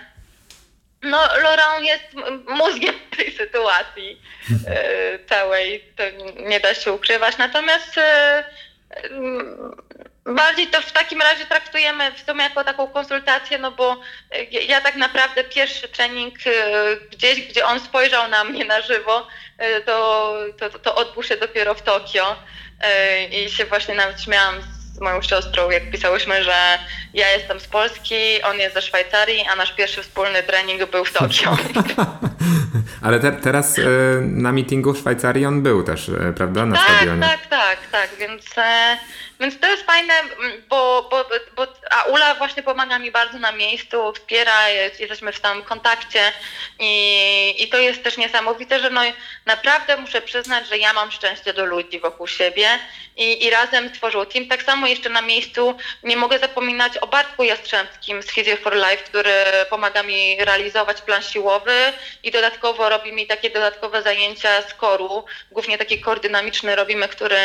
No, 1.02 1.18
Laurent 1.44 1.86
jest 1.86 2.04
mózgiem 2.48 2.96
tej 3.18 3.32
sytuacji 3.32 4.22
e, 4.68 5.20
całej, 5.30 5.84
to 5.96 6.04
nie 6.36 6.60
da 6.60 6.74
się 6.74 6.94
ukrywać. 6.94 7.38
Natomiast 7.38 7.98
e, 7.98 8.44
bardziej 10.26 10.68
to 10.68 10.82
w 10.82 10.92
takim 10.92 11.22
razie 11.22 11.46
traktujemy 11.46 12.12
w 12.12 12.20
sumie 12.30 12.44
jako 12.44 12.64
taką 12.64 12.88
konsultację, 12.88 13.58
no 13.58 13.72
bo 13.72 14.02
ja 14.68 14.82
tak 14.82 14.96
naprawdę 14.96 15.44
pierwszy 15.44 15.88
trening 15.88 16.36
gdzieś, 17.12 17.42
gdzie 17.42 17.66
on 17.66 17.80
spojrzał 17.80 18.28
na 18.28 18.44
mnie 18.44 18.66
na 18.66 18.82
żywo, 18.82 19.28
to, 19.86 20.34
to, 20.60 20.80
to 20.80 20.96
odbył 20.96 21.24
się 21.24 21.38
dopiero 21.38 21.74
w 21.74 21.82
Tokio 21.82 22.36
i 23.32 23.50
się 23.50 23.66
właśnie 23.66 23.96
nawet 23.96 24.22
śmiałam 24.22 24.56
z 24.94 25.00
moją 25.00 25.22
siostrą, 25.22 25.70
jak 25.70 25.92
pisałyśmy, 25.92 26.44
że 26.44 26.80
ja 27.14 27.32
jestem 27.32 27.60
z 27.60 27.68
Polski, 27.68 28.42
on 28.44 28.60
jest 28.60 28.74
ze 28.74 28.82
Szwajcarii, 28.82 29.46
a 29.52 29.56
nasz 29.56 29.72
pierwszy 29.72 30.04
wspólny 30.04 30.44
trening 30.44 30.86
był 30.86 31.06
w 31.06 31.14
Tokio. 31.14 31.58
Ale 33.06 33.20
te, 33.20 33.32
teraz 33.32 33.80
e, 33.80 33.84
na 34.22 34.52
meetingu 34.52 34.94
w 34.94 34.98
Szwajcarii 34.98 35.46
on 35.46 35.62
był 35.62 35.84
też, 35.84 36.10
e, 36.10 36.34
prawda? 36.34 36.66
Na 36.66 36.76
tak, 36.76 36.86
stadionie. 36.86 37.22
Tak, 37.22 37.48
tak, 37.48 37.80
tak, 37.92 38.10
więc, 38.20 38.58
e, 38.58 38.98
więc 39.40 39.60
to 39.60 39.68
jest 39.68 39.84
fajne, 39.84 40.14
bo, 40.70 41.08
bo, 41.12 41.26
bo 41.56 41.68
a 41.92 42.04
Ula 42.04 42.36
właśnie 42.36 42.64
pomaga 42.64 43.00
mi 43.00 43.12
bardzo 43.12 43.40
na 43.40 43.52
miejscu, 43.52 44.14
wspiera, 44.14 44.70
jest, 44.70 45.00
jesteśmy 45.00 45.32
w 45.32 45.38
stałym 45.38 45.64
kontakcie 45.64 46.20
i, 46.80 47.64
i 47.64 47.68
to 47.68 47.78
jest 47.78 48.04
też 48.04 48.18
niesamowite, 48.18 48.80
że 48.80 48.90
no, 48.90 49.02
naprawdę 49.46 49.98
muszę 49.98 50.22
przyznać, 50.22 50.68
że 50.68 50.78
ja 50.78 50.94
mam 50.94 51.12
szczęście 51.12 51.54
do 51.54 51.66
ludzi 51.66 52.00
wokół 52.00 52.28
siebie 52.28 52.68
i, 53.18 53.46
i 53.46 53.50
razem 53.50 53.92
tworzył 53.92 54.26
team. 54.26 54.48
Tak 54.48 54.64
samo 54.64 54.88
jeszcze 54.88 55.10
na 55.10 55.22
miejscu 55.22 55.78
nie 56.04 56.18
mogę 56.18 56.40
zapominać 56.40 56.98
o 56.98 57.08
Bartku 57.08 57.44
Jastrzębskim 57.44 58.24
z 58.24 58.26
Physio 58.26 58.58
for 58.58 58.76
Life, 58.76 59.04
który 59.04 59.34
pomaga 59.70 60.04
mi 60.04 60.38
realizować 60.46 61.02
plan 61.02 61.22
siłowy 61.22 61.74
i 62.24 62.32
dodatkowo 62.32 62.57
robi 62.90 63.14
mi 63.14 63.28
takie 63.28 63.50
dodatkowe 63.50 64.02
zajęcia 64.02 64.62
z 64.62 64.74
koru, 64.74 65.24
głównie 65.52 65.78
taki 65.78 66.02
kor 66.02 66.20
dynamiczny 66.20 66.76
robimy, 66.76 67.08
który 67.08 67.36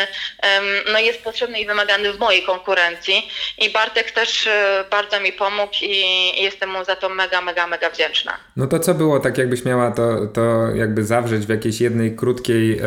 no, 0.93 0.99
jest 0.99 1.25
potrzebny 1.25 1.61
i 1.61 1.67
wymagany 1.67 2.13
w 2.13 2.19
mojej 2.19 2.43
konkurencji 2.43 3.29
i 3.59 3.71
Bartek 3.71 4.11
też 4.11 4.47
e, 4.47 4.85
bardzo 4.91 5.21
mi 5.21 5.33
pomógł 5.33 5.75
i 5.83 5.97
jestem 6.43 6.71
mu 6.71 6.85
za 6.85 6.97
to 6.97 7.09
mega, 7.09 7.41
mega, 7.41 7.67
mega 7.67 7.91
wdzięczna. 7.91 8.33
No 8.57 8.67
to 8.67 8.79
co 8.79 8.95
było, 8.95 9.21
tak 9.21 9.39
jakbyś 9.39 9.65
miała 9.65 9.91
to, 9.91 10.27
to 10.27 10.71
jakby 10.75 11.05
zawrzeć 11.05 11.47
w 11.47 11.49
jakiejś 11.49 11.81
jednej 11.81 12.17
krótkiej 12.17 12.79
e, 12.79 12.83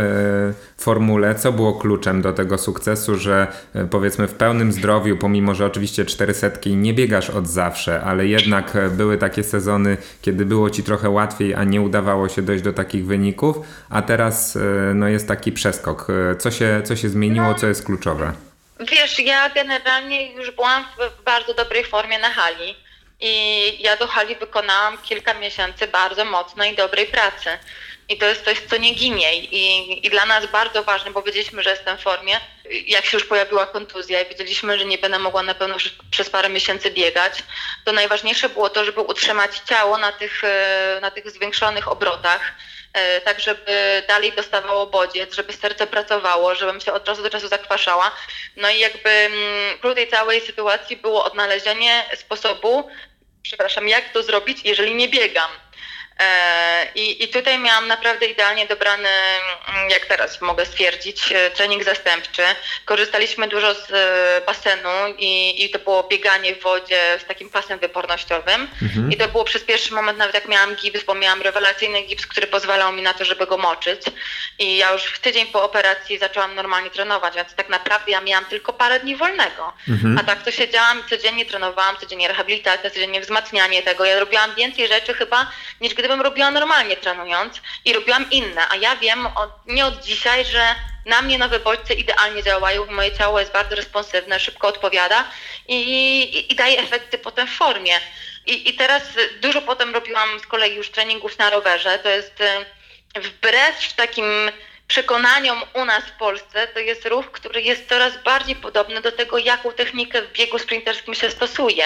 formule, 0.78 1.36
co 1.36 1.52
było 1.52 1.74
kluczem 1.74 2.22
do 2.22 2.34
tego 2.34 2.58
sukcesu, 2.58 3.18
że 3.18 3.48
e, 3.76 3.86
powiedzmy 3.86 4.28
w 4.28 4.34
pełnym 4.34 4.72
zdrowiu, 4.72 5.18
pomimo, 5.18 5.56
że 5.56 5.66
oczywiście 5.66 6.06
400 6.06 6.50
nie 6.66 6.94
biegasz 6.94 7.30
od 7.30 7.48
zawsze, 7.48 8.02
ale 8.02 8.28
jednak 8.28 8.76
e, 8.76 8.90
były 8.90 9.18
takie 9.18 9.44
sezony, 9.44 9.98
kiedy 10.22 10.46
było 10.46 10.70
ci 10.70 10.84
trochę 10.84 11.10
łatwiej, 11.10 11.54
a 11.54 11.64
nie 11.64 11.82
udawało 11.82 12.15
się 12.30 12.42
dojść 12.42 12.64
do 12.64 12.74
takich 12.74 13.06
wyników, 13.06 13.56
a 13.90 14.02
teraz 14.02 14.56
e, 14.56 14.60
no, 14.94 15.08
jest 15.08 15.28
taki 15.28 15.52
przeskok. 15.52 16.08
E, 16.10 16.36
co 16.36 16.52
się, 16.52 16.82
co 16.86 16.96
się 16.96 17.10
zmieniło, 17.10 17.56
co 17.56 17.68
jest 17.68 17.86
kluczowe? 17.86 18.34
Wiesz, 18.80 19.20
ja 19.20 19.50
generalnie 19.50 20.34
już 20.34 20.52
byłam 20.52 20.86
w 21.20 21.24
bardzo 21.24 21.54
dobrej 21.54 21.84
formie 21.84 22.20
na 22.20 22.30
hali 22.30 22.76
i 23.22 23.84
ja 23.84 23.98
do 23.98 24.08
hali 24.08 24.36
wykonałam 24.36 24.98
kilka 24.98 25.34
miesięcy 25.34 25.88
bardzo 25.88 26.26
mocnej, 26.26 26.76
dobrej 26.76 27.06
pracy. 27.06 27.50
I 28.10 28.18
to 28.18 28.26
jest 28.26 28.46
coś, 28.46 28.62
co 28.70 28.78
nie 28.78 28.94
ginie. 28.94 29.36
I, 29.36 30.08
I 30.08 30.10
dla 30.10 30.26
nas 30.26 30.46
bardzo 30.46 30.84
ważne, 30.84 31.12
bo 31.12 31.22
wiedzieliśmy, 31.22 31.64
że 31.64 31.70
jestem 31.70 31.98
w 31.98 32.02
formie. 32.02 32.40
Jak 32.88 33.06
się 33.06 33.18
już 33.18 33.26
pojawiła 33.26 33.66
kontuzja 33.66 34.22
i 34.22 34.30
wiedzieliśmy, 34.30 34.80
że 34.80 34.86
nie 34.86 34.98
będę 34.98 35.20
mogła 35.20 35.44
na 35.44 35.56
pewno 35.56 35.76
przez 36.12 36.30
parę 36.30 36.50
miesięcy 36.50 36.92
biegać, 36.92 37.34
to 37.86 37.92
najważniejsze 37.92 38.50
było 38.50 38.70
to, 38.70 38.86
żeby 38.86 39.02
utrzymać 39.02 39.62
ciało 39.70 39.98
na 39.98 40.12
tych, 40.12 40.44
e, 40.44 41.00
na 41.02 41.12
tych 41.12 41.32
zwiększonych 41.32 41.88
obrotach, 41.88 42.42
e, 42.94 43.22
tak 43.22 43.40
żeby 43.40 44.04
dalej 44.08 44.32
dostawało 44.32 44.88
bodziec, 44.88 45.36
żeby 45.36 45.54
serce 45.54 45.88
pracowało, 45.88 46.56
żebym 46.56 46.82
się 46.82 46.94
od 46.94 47.04
czasu 47.04 47.24
do 47.24 47.30
czasu 47.30 47.48
zakwaszała. 47.48 48.12
No 48.58 48.70
i 48.70 48.80
jakby 48.80 49.10
mm, 49.10 49.80
klucz 49.80 49.96
tej 49.96 50.08
całej 50.08 50.42
sytuacji 50.42 50.98
było 50.98 51.26
odnalezienie 51.26 52.06
sposobu, 52.16 52.90
przepraszam, 53.42 53.88
jak 53.88 54.10
to 54.10 54.24
zrobić, 54.24 54.58
jeżeli 54.64 54.96
nie 54.96 55.08
biegam. 55.08 55.52
E, 56.20 56.88
I, 56.96 57.24
I 57.24 57.28
tutaj 57.28 57.60
miałam 57.60 57.88
naprawdę 57.88 58.26
idealnie 58.26 58.66
dobrany, 58.68 59.10
mm, 59.10 59.90
jak 59.90 60.06
teraz 60.06 60.42
mogę 60.42 60.66
stwierdzić, 60.66 61.32
e, 61.32 61.52
trening 61.52 61.84
zastępczy. 61.84 62.42
Korzystaliśmy 62.86 63.48
dużo 63.48 63.74
z 63.74 63.92
e, 63.92 64.42
basenu 64.46 64.90
i, 65.18 65.64
i 65.66 65.70
to 65.70 65.80
było 65.80 66.04
bieganie 66.04 66.56
w 66.56 66.62
wodzie 66.62 67.20
z 67.20 67.26
takim 67.26 67.50
pasem 67.50 67.80
wypornościowym. 67.80 68.68
Mhm. 68.82 69.12
I 69.12 69.18
to 69.18 69.28
było 69.28 69.44
przez 69.44 69.64
pierwszy 69.64 69.94
moment, 69.94 70.18
nawet 70.18 70.34
jak 70.34 70.48
miałam 70.48 70.76
gips, 70.76 71.04
bo 71.04 71.16
miałam 71.16 71.42
rewelacyjny 71.42 72.02
gips, 72.02 72.28
który 72.28 72.48
pozwalał 72.48 72.94
mi 72.94 73.02
na 73.02 73.14
to, 73.14 73.26
żeby 73.26 73.48
go 73.48 73.58
moczyć. 73.58 74.02
I 74.60 74.78
ja 74.78 74.92
już 74.92 75.04
w 75.04 75.20
tydzień 75.20 75.48
po 75.48 75.64
operacji 75.64 76.18
zaczęłam 76.18 76.56
normalnie 76.56 76.90
trenować, 76.90 77.36
więc 77.36 77.56
tak 77.56 77.70
naprawdę 77.70 78.12
ja 78.12 78.22
miałam 78.22 78.46
tylko 78.46 78.74
parę 78.74 79.00
dni 79.00 79.16
wolnego. 79.16 79.74
Mhm. 79.90 80.18
A 80.18 80.24
tak 80.24 80.44
to 80.44 80.52
siedziałam, 80.52 81.04
codziennie 81.10 81.46
trenowałam, 81.46 81.98
codziennie 81.98 82.28
rehabilitacja, 82.28 82.90
codziennie 82.90 83.22
wzmacnianie 83.22 83.84
tego. 83.84 84.06
Ja 84.06 84.20
robiłam 84.20 84.56
więcej 84.56 84.88
rzeczy 84.88 85.14
chyba 85.14 85.52
niż 85.82 85.94
gdy 85.94 86.05
gdybym 86.06 86.22
robiła 86.22 86.52
normalnie 86.52 86.98
trenując 86.98 87.62
i 87.86 87.94
robiłam 87.94 88.32
inne, 88.32 88.70
a 88.70 88.76
ja 88.76 88.96
wiem 88.96 89.28
od, 89.28 89.50
nie 89.66 89.86
od 89.86 90.04
dzisiaj, 90.04 90.46
że 90.46 90.76
na 91.06 91.22
mnie 91.22 91.38
nowe 91.38 91.60
bodźce 91.60 91.94
idealnie 91.94 92.44
działają, 92.44 92.86
moje 92.86 93.12
ciało 93.18 93.40
jest 93.40 93.52
bardzo 93.52 93.76
responsywne, 93.76 94.40
szybko 94.40 94.68
odpowiada 94.68 95.26
i, 95.68 95.76
i, 95.76 96.52
i 96.52 96.56
daje 96.56 96.80
efekty 96.80 97.18
potem 97.18 97.48
w 97.48 97.52
formie. 97.52 97.94
I, 98.46 98.70
I 98.70 98.74
teraz 98.74 99.04
dużo 99.42 99.62
potem 99.62 99.94
robiłam 99.94 100.40
z 100.40 100.48
kolei 100.48 100.76
już 100.76 100.90
treningów 100.90 101.38
na 101.38 101.50
rowerze, 101.50 102.00
to 102.00 102.10
jest 102.10 102.42
y, 102.42 103.20
wbrew 103.20 103.94
takim 103.94 104.26
przekonaniom 104.88 105.62
u 105.74 105.86
nas 105.86 106.04
w 106.04 106.18
Polsce, 106.18 106.68
to 106.68 106.80
jest 106.80 107.06
ruch, 107.06 107.32
który 107.32 107.62
jest 107.62 107.90
coraz 107.90 108.24
bardziej 108.24 108.56
podobny 108.56 109.02
do 109.02 109.12
tego, 109.12 109.38
jaką 109.38 109.72
technikę 109.72 110.22
w 110.22 110.32
biegu 110.32 110.60
sprinterskim 110.60 111.14
się 111.14 111.32
stosuje. 111.32 111.86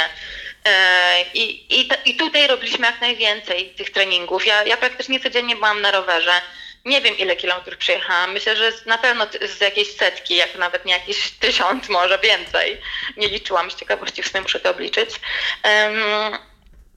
I, 1.33 1.65
i, 1.79 1.89
I 2.05 2.15
tutaj 2.15 2.47
robiliśmy 2.47 2.87
jak 2.87 3.01
najwięcej 3.01 3.69
tych 3.69 3.89
treningów. 3.91 4.45
Ja, 4.45 4.63
ja 4.63 4.77
praktycznie 4.77 5.19
codziennie 5.19 5.55
byłam 5.55 5.81
na 5.81 5.91
rowerze. 5.91 6.41
Nie 6.85 7.01
wiem, 7.01 7.17
ile 7.17 7.35
kilometrów 7.35 7.77
przejechałam. 7.77 8.33
Myślę, 8.33 8.55
że 8.55 8.71
na 8.85 8.97
pewno 8.97 9.27
z 9.57 9.61
jakiejś 9.61 9.95
setki, 9.95 10.35
jak 10.35 10.55
nawet 10.55 10.85
nie 10.85 10.93
jakieś 10.93 11.31
tysiąc, 11.39 11.89
może 11.89 12.19
więcej. 12.19 12.81
Nie 13.17 13.27
liczyłam, 13.27 13.71
z 13.71 13.75
ciekawości 13.75 14.23
w 14.23 14.27
sumie 14.27 14.41
muszę 14.41 14.59
to 14.59 14.69
obliczyć. 14.69 15.09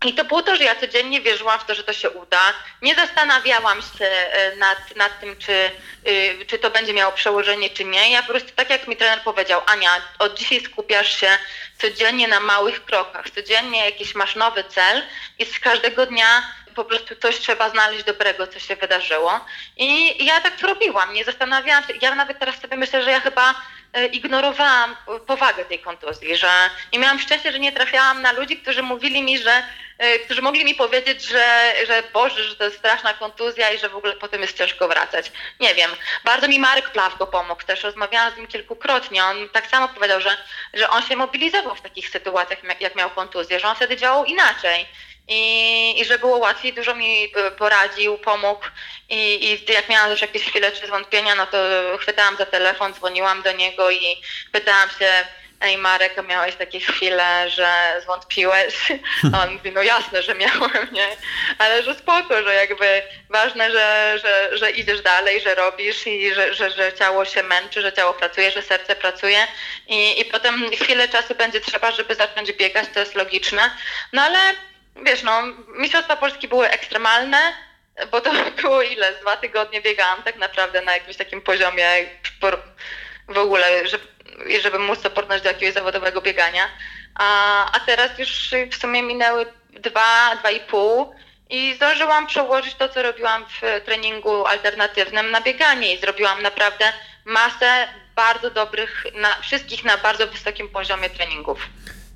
I 0.04 0.14
to 0.14 0.24
było 0.24 0.42
to, 0.42 0.56
że 0.56 0.64
ja 0.64 0.74
codziennie 0.74 1.20
wierzyłam 1.20 1.60
w 1.60 1.64
to, 1.64 1.74
że 1.74 1.84
to 1.84 1.92
się 1.92 2.10
uda. 2.10 2.40
Nie 2.82 2.94
zastanawiałam 2.94 3.82
się 3.82 4.04
e, 4.04 4.56
nad, 4.56 4.96
nad 4.96 5.20
tym, 5.20 5.36
czy, 5.36 5.70
y, 6.08 6.46
czy 6.46 6.58
to 6.58 6.70
będzie 6.70 6.92
miało 6.92 7.12
przełożenie, 7.12 7.70
czy 7.70 7.84
nie. 7.84 8.10
Ja 8.10 8.22
po 8.22 8.28
prostu, 8.28 8.50
tak 8.56 8.70
jak 8.70 8.88
mi 8.88 8.96
trener 8.96 9.20
powiedział, 9.20 9.60
Ania, 9.66 9.90
od 10.18 10.38
dzisiaj 10.38 10.60
skupiasz 10.60 11.20
się 11.20 11.38
codziennie 11.78 12.28
na 12.28 12.40
małych 12.40 12.84
krokach. 12.84 13.30
Codziennie 13.30 13.84
jakiś 13.84 14.14
masz 14.14 14.36
nowy 14.36 14.64
cel 14.64 15.02
i 15.38 15.44
z 15.44 15.60
każdego 15.60 16.06
dnia 16.06 16.42
po 16.74 16.84
prostu 16.84 17.16
coś 17.16 17.38
trzeba 17.38 17.70
znaleźć 17.70 18.04
dobrego, 18.04 18.46
co 18.46 18.58
się 18.58 18.76
wydarzyło. 18.76 19.40
I 19.76 20.24
ja 20.24 20.40
tak 20.40 20.60
robiłam, 20.60 21.14
nie 21.14 21.24
zastanawiałam 21.24 21.84
się. 21.84 21.92
Ja 22.02 22.14
nawet 22.14 22.38
teraz 22.38 22.60
sobie 22.60 22.76
myślę, 22.76 23.02
że 23.02 23.10
ja 23.10 23.20
chyba 23.20 23.54
ignorowałam 24.12 24.96
powagę 25.26 25.64
tej 25.64 25.78
kontuzji, 25.78 26.36
że 26.36 26.70
nie 26.92 26.98
miałam 26.98 27.18
szczęścia, 27.18 27.52
że 27.52 27.58
nie 27.58 27.72
trafiałam 27.72 28.22
na 28.22 28.32
ludzi, 28.32 28.56
którzy 28.56 28.82
mówili 28.82 29.22
mi, 29.22 29.38
że 29.38 29.62
e, 29.98 30.18
którzy 30.18 30.42
mogli 30.42 30.64
mi 30.64 30.74
powiedzieć, 30.74 31.24
że, 31.24 31.74
że 31.86 32.02
Boże, 32.12 32.44
że 32.44 32.56
to 32.56 32.64
jest 32.64 32.78
straszna 32.78 33.14
kontuzja 33.14 33.70
i 33.70 33.78
że 33.78 33.88
w 33.88 33.96
ogóle 33.96 34.12
potem 34.12 34.40
jest 34.42 34.58
ciężko 34.58 34.88
wracać. 34.88 35.32
Nie 35.60 35.74
wiem. 35.74 35.90
Bardzo 36.24 36.48
mi 36.48 36.58
Marek 36.58 36.90
Plawko 36.90 37.26
pomógł 37.26 37.62
też. 37.62 37.82
Rozmawiałam 37.82 38.32
z 38.32 38.36
nim 38.36 38.46
kilkukrotnie. 38.46 39.24
On 39.24 39.48
tak 39.48 39.66
samo 39.66 39.88
powiedział, 39.88 40.20
że, 40.20 40.36
że 40.74 40.90
on 40.90 41.02
się 41.02 41.16
mobilizował 41.16 41.74
w 41.74 41.80
takich 41.80 42.08
sytuacjach, 42.08 42.80
jak 42.80 42.94
miał 42.94 43.10
kontuzję, 43.10 43.60
że 43.60 43.68
on 43.68 43.76
wtedy 43.76 43.96
działał 43.96 44.24
inaczej 44.24 44.86
i, 45.28 46.00
i 46.00 46.04
że 46.04 46.18
było 46.18 46.38
łatwiej, 46.38 46.72
dużo 46.72 46.94
mi 46.94 47.32
e, 47.36 47.50
poradził, 47.50 48.18
pomógł 48.18 48.64
I, 49.08 49.44
i 49.44 49.72
jak 49.72 49.88
miałam 49.88 50.10
już 50.10 50.20
jakieś 50.20 50.44
chwile 50.44 50.72
czy 50.72 50.86
zwątpienia, 50.86 51.34
no 51.34 51.46
to 51.46 51.58
chwytałem 51.98 52.36
za 52.36 52.46
telefon, 52.46 52.94
dzwoniłam 52.94 53.42
do 53.42 53.52
niego 53.52 53.90
i 53.90 54.22
pytałam 54.52 54.88
się, 54.98 55.24
ej 55.62 55.78
Marek, 55.78 56.28
miałeś 56.28 56.54
takie 56.54 56.80
chwile, 56.80 57.50
że 57.50 58.00
zwątpiłeś? 58.02 58.74
A 59.34 59.42
on 59.42 59.52
mówi, 59.52 59.72
no 59.72 59.82
jasne, 59.82 60.22
że 60.22 60.34
miałem, 60.34 60.88
nie? 60.92 61.16
Ale 61.58 61.82
że 61.82 61.94
spoko, 61.94 62.42
że 62.42 62.54
jakby 62.54 63.02
ważne, 63.30 63.70
że, 63.70 64.18
że, 64.22 64.58
że 64.58 64.70
idziesz 64.70 65.02
dalej, 65.02 65.40
że 65.40 65.54
robisz 65.54 66.06
i 66.06 66.34
że, 66.34 66.54
że, 66.54 66.70
że 66.70 66.92
ciało 66.92 67.24
się 67.24 67.42
męczy, 67.42 67.82
że 67.82 67.92
ciało 67.92 68.14
pracuje, 68.14 68.50
że 68.50 68.62
serce 68.62 68.96
pracuje 68.96 69.46
i, 69.88 70.20
i 70.20 70.24
potem 70.24 70.70
chwilę 70.70 71.08
czasu 71.08 71.34
będzie 71.34 71.60
trzeba, 71.60 71.90
żeby 71.90 72.14
zacząć 72.14 72.52
biegać, 72.52 72.88
to 72.94 73.00
jest 73.00 73.14
logiczne. 73.14 73.70
No 74.12 74.22
ale 74.22 74.38
wiesz, 74.96 75.22
no, 75.22 75.42
Mistrzostwa 75.78 76.16
Polski 76.16 76.48
były 76.48 76.68
ekstremalne, 76.68 77.38
bo 78.10 78.20
to 78.20 78.30
było 78.62 78.82
ile? 78.82 79.14
Z 79.14 79.20
dwa 79.20 79.36
tygodnie 79.36 79.82
biegałam 79.82 80.22
tak 80.22 80.36
naprawdę 80.36 80.82
na 80.82 80.92
jakimś 80.92 81.16
takim 81.16 81.40
poziomie 81.40 82.06
w 83.28 83.38
ogóle, 83.38 83.88
żeby, 83.88 84.04
żeby 84.60 84.78
móc 84.78 85.02
to 85.02 85.10
porównać 85.10 85.42
do 85.42 85.48
jakiegoś 85.48 85.74
zawodowego 85.74 86.20
biegania. 86.20 86.68
A, 87.14 87.66
a 87.72 87.80
teraz 87.80 88.18
już 88.18 88.54
w 88.70 88.76
sumie 88.76 89.02
minęły 89.02 89.46
dwa, 89.70 90.36
dwa 90.36 90.50
i 90.50 90.60
pół 90.60 91.14
i 91.50 91.74
zdążyłam 91.74 92.26
przełożyć 92.26 92.74
to, 92.74 92.88
co 92.88 93.02
robiłam 93.02 93.46
w 93.46 93.84
treningu 93.84 94.46
alternatywnym 94.46 95.30
na 95.30 95.40
bieganie 95.40 95.94
i 95.94 96.00
zrobiłam 96.00 96.42
naprawdę 96.42 96.92
masę 97.24 97.88
bardzo 98.16 98.50
dobrych, 98.50 99.04
na, 99.14 99.40
wszystkich 99.40 99.84
na 99.84 99.96
bardzo 99.96 100.26
wysokim 100.26 100.68
poziomie 100.68 101.10
treningów. 101.10 101.58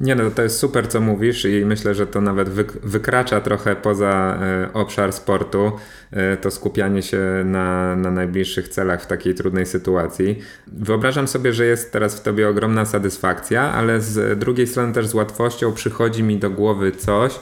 Nie 0.00 0.14
no, 0.14 0.30
to 0.30 0.42
jest 0.42 0.58
super 0.58 0.88
co 0.88 1.00
mówisz 1.00 1.44
i 1.44 1.64
myślę, 1.64 1.94
że 1.94 2.06
to 2.06 2.20
nawet 2.20 2.48
wykracza 2.82 3.40
trochę 3.40 3.76
poza 3.76 4.38
e, 4.42 4.72
obszar 4.72 5.12
sportu, 5.12 5.72
e, 6.10 6.36
to 6.36 6.50
skupianie 6.50 7.02
się 7.02 7.20
na, 7.44 7.96
na 7.96 8.10
najbliższych 8.10 8.68
celach 8.68 9.02
w 9.02 9.06
takiej 9.06 9.34
trudnej 9.34 9.66
sytuacji. 9.66 10.38
Wyobrażam 10.66 11.28
sobie, 11.28 11.52
że 11.52 11.66
jest 11.66 11.92
teraz 11.92 12.20
w 12.20 12.22
tobie 12.22 12.48
ogromna 12.48 12.84
satysfakcja, 12.84 13.72
ale 13.72 14.00
z 14.00 14.38
drugiej 14.38 14.66
strony 14.66 14.92
też 14.92 15.06
z 15.06 15.14
łatwością 15.14 15.72
przychodzi 15.72 16.22
mi 16.22 16.38
do 16.38 16.50
głowy 16.50 16.92
coś, 16.92 17.40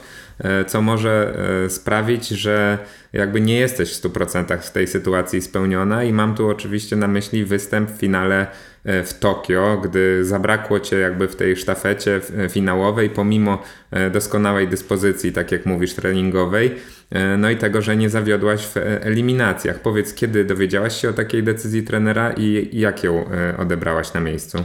co 0.67 0.83
może 0.83 1.37
sprawić, 1.69 2.29
że 2.29 2.79
jakby 3.13 3.41
nie 3.41 3.59
jesteś 3.59 3.99
w 3.99 4.03
100% 4.03 4.59
w 4.59 4.71
tej 4.71 4.87
sytuacji 4.87 5.41
spełniona 5.41 6.05
i 6.05 6.13
mam 6.13 6.35
tu 6.35 6.49
oczywiście 6.49 6.97
na 6.97 7.09
myśli 7.09 7.45
występ 7.45 7.91
w 7.91 7.99
finale 7.99 8.47
E, 8.85 9.05
w 9.05 9.19
Tokio, 9.19 9.81
gdy 9.85 10.25
zabrakło 10.25 10.81
cię 10.81 10.99
jakby 10.99 11.29
w 11.29 11.37
tej 11.37 11.57
sztafecie 11.57 12.21
e, 12.39 12.49
finałowej, 12.49 13.11
pomimo 13.11 13.63
e, 13.91 14.11
doskonałej 14.11 14.69
dyspozycji, 14.69 15.33
tak 15.33 15.53
jak 15.53 15.67
mówisz, 15.67 15.95
treningowej, 15.95 16.75
no 17.39 17.51
i 17.51 17.57
tego, 17.57 17.83
że 17.83 17.97
nie 17.97 18.11
zawiodłaś 18.11 18.67
w 18.67 18.77
eliminacjach. 18.77 19.83
Powiedz, 19.83 20.15
kiedy 20.15 20.45
dowiedziałaś 20.45 21.01
się 21.01 21.09
o 21.09 21.13
takiej 21.13 21.43
decyzji 21.43 21.83
trenera 21.83 22.33
i 22.33 22.69
jak 22.73 23.05
ją 23.05 23.25
odebrałaś 23.59 24.13
na 24.13 24.21
miejscu? 24.21 24.65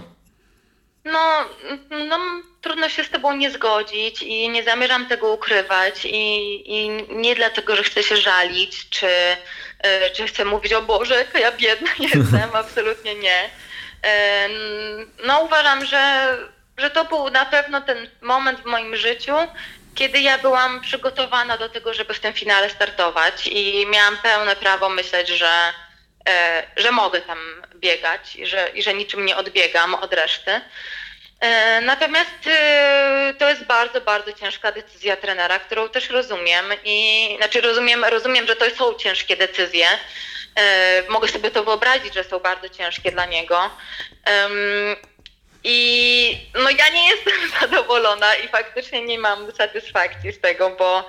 No, 1.06 1.46
no 1.90 2.18
trudno 2.62 2.90
się 2.90 3.04
z 3.04 3.10
tobą 3.10 3.36
nie 3.36 3.52
zgodzić 3.52 4.22
i 4.22 4.50
nie 4.50 4.64
zamierzam 4.64 5.06
tego 5.06 5.34
ukrywać 5.34 6.06
i, 6.06 6.64
i 6.66 6.90
nie 7.10 7.36
dlatego, 7.36 7.76
że 7.76 7.84
chcę 7.84 8.04
się 8.04 8.18
żalić, 8.18 8.90
czy, 8.90 9.08
czy 10.14 10.28
chcę 10.28 10.46
mówić, 10.46 10.74
o 10.74 10.82
Boże, 10.82 11.16
jaka 11.16 11.40
ja 11.40 11.52
biedna 11.52 11.92
jestem, 12.14 12.50
absolutnie 12.54 13.16
nie. 13.16 13.50
No 15.24 15.42
uważam, 15.42 15.86
że, 15.86 16.38
że 16.78 16.90
to 16.90 17.06
był 17.06 17.30
na 17.30 17.46
pewno 17.46 17.82
ten 17.82 18.10
moment 18.22 18.60
w 18.60 18.66
moim 18.66 18.96
życiu, 18.96 19.36
kiedy 19.96 20.20
ja 20.20 20.38
byłam 20.38 20.82
przygotowana 20.82 21.58
do 21.58 21.70
tego, 21.70 21.94
żeby 21.94 22.14
w 22.14 22.20
tym 22.20 22.34
finale 22.34 22.70
startować 22.70 23.48
i 23.48 23.88
miałam 23.88 24.18
pełne 24.18 24.56
prawo 24.56 24.90
myśleć, 24.90 25.28
że, 25.28 25.48
e, 25.48 25.74
że 26.78 26.92
mogę 26.92 27.22
tam 27.22 27.40
biegać 27.76 28.36
i 28.36 28.46
że, 28.46 28.70
i 28.70 28.84
że 28.84 28.94
niczym 28.94 29.26
nie 29.26 29.38
odbiegam 29.38 29.96
od 29.96 30.14
reszty. 30.14 30.62
E, 31.40 31.82
natomiast 31.82 32.48
e, 32.48 33.34
to 33.40 33.50
jest 33.50 33.64
bardzo, 33.64 34.02
bardzo 34.02 34.34
ciężka 34.34 34.72
decyzja 34.72 35.16
trenera, 35.16 35.60
którą 35.60 35.90
też 35.90 36.10
rozumiem 36.10 36.66
i 36.84 37.34
znaczy 37.38 37.62
rozumiem, 37.62 38.06
rozumiem, 38.06 38.48
że 38.48 38.56
to 38.56 38.70
są 38.70 38.94
ciężkie 38.94 39.38
decyzje, 39.38 39.88
E, 40.56 41.04
mogę 41.10 41.28
sobie 41.28 41.52
to 41.52 41.64
wyobrazić, 41.64 42.14
że 42.14 42.24
są 42.24 42.40
bardzo 42.40 42.70
ciężkie 42.70 43.12
dla 43.12 43.26
niego. 43.26 43.70
I 45.64 46.38
no 46.54 46.70
ja 46.70 46.90
nie 46.90 47.10
jestem 47.10 47.34
zadowolona 47.62 48.36
i 48.36 48.48
faktycznie 48.48 49.02
nie 49.02 49.20
mam 49.20 49.52
satysfakcji 49.52 50.32
z 50.32 50.40
tego, 50.40 50.70
bo 50.70 51.08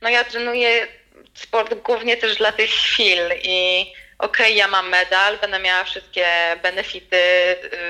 no 0.00 0.08
ja 0.08 0.24
trenuję 0.24 0.86
sport 1.34 1.74
głównie 1.74 2.16
też 2.16 2.36
dla 2.36 2.52
tych 2.52 2.70
chwil 2.70 3.20
i 3.42 3.86
okej, 4.18 4.46
okay, 4.46 4.50
ja 4.50 4.68
mam 4.68 4.88
medal, 4.88 5.38
będę 5.38 5.58
miała 5.58 5.84
wszystkie 5.84 6.26
benefity, 6.62 7.16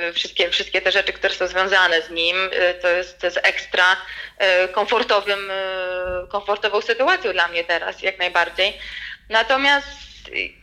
y, 0.08 0.12
wszystkie, 0.12 0.50
wszystkie 0.50 0.80
te 0.80 0.92
rzeczy, 0.92 1.12
które 1.12 1.34
są 1.34 1.46
związane 1.46 2.02
z 2.02 2.10
nim. 2.10 2.36
Y, 2.36 2.74
to 2.82 2.88
jest, 2.88 3.18
to 3.18 3.26
jest 3.26 3.40
ekstra 3.42 3.96
y, 4.64 4.68
komfortowym, 4.68 5.50
komfortową 6.28 6.80
sytuacją 6.80 7.32
dla 7.32 7.48
mnie 7.48 7.64
teraz, 7.64 8.02
jak 8.02 8.18
najbardziej. 8.18 8.78
Natomiast 9.28 9.88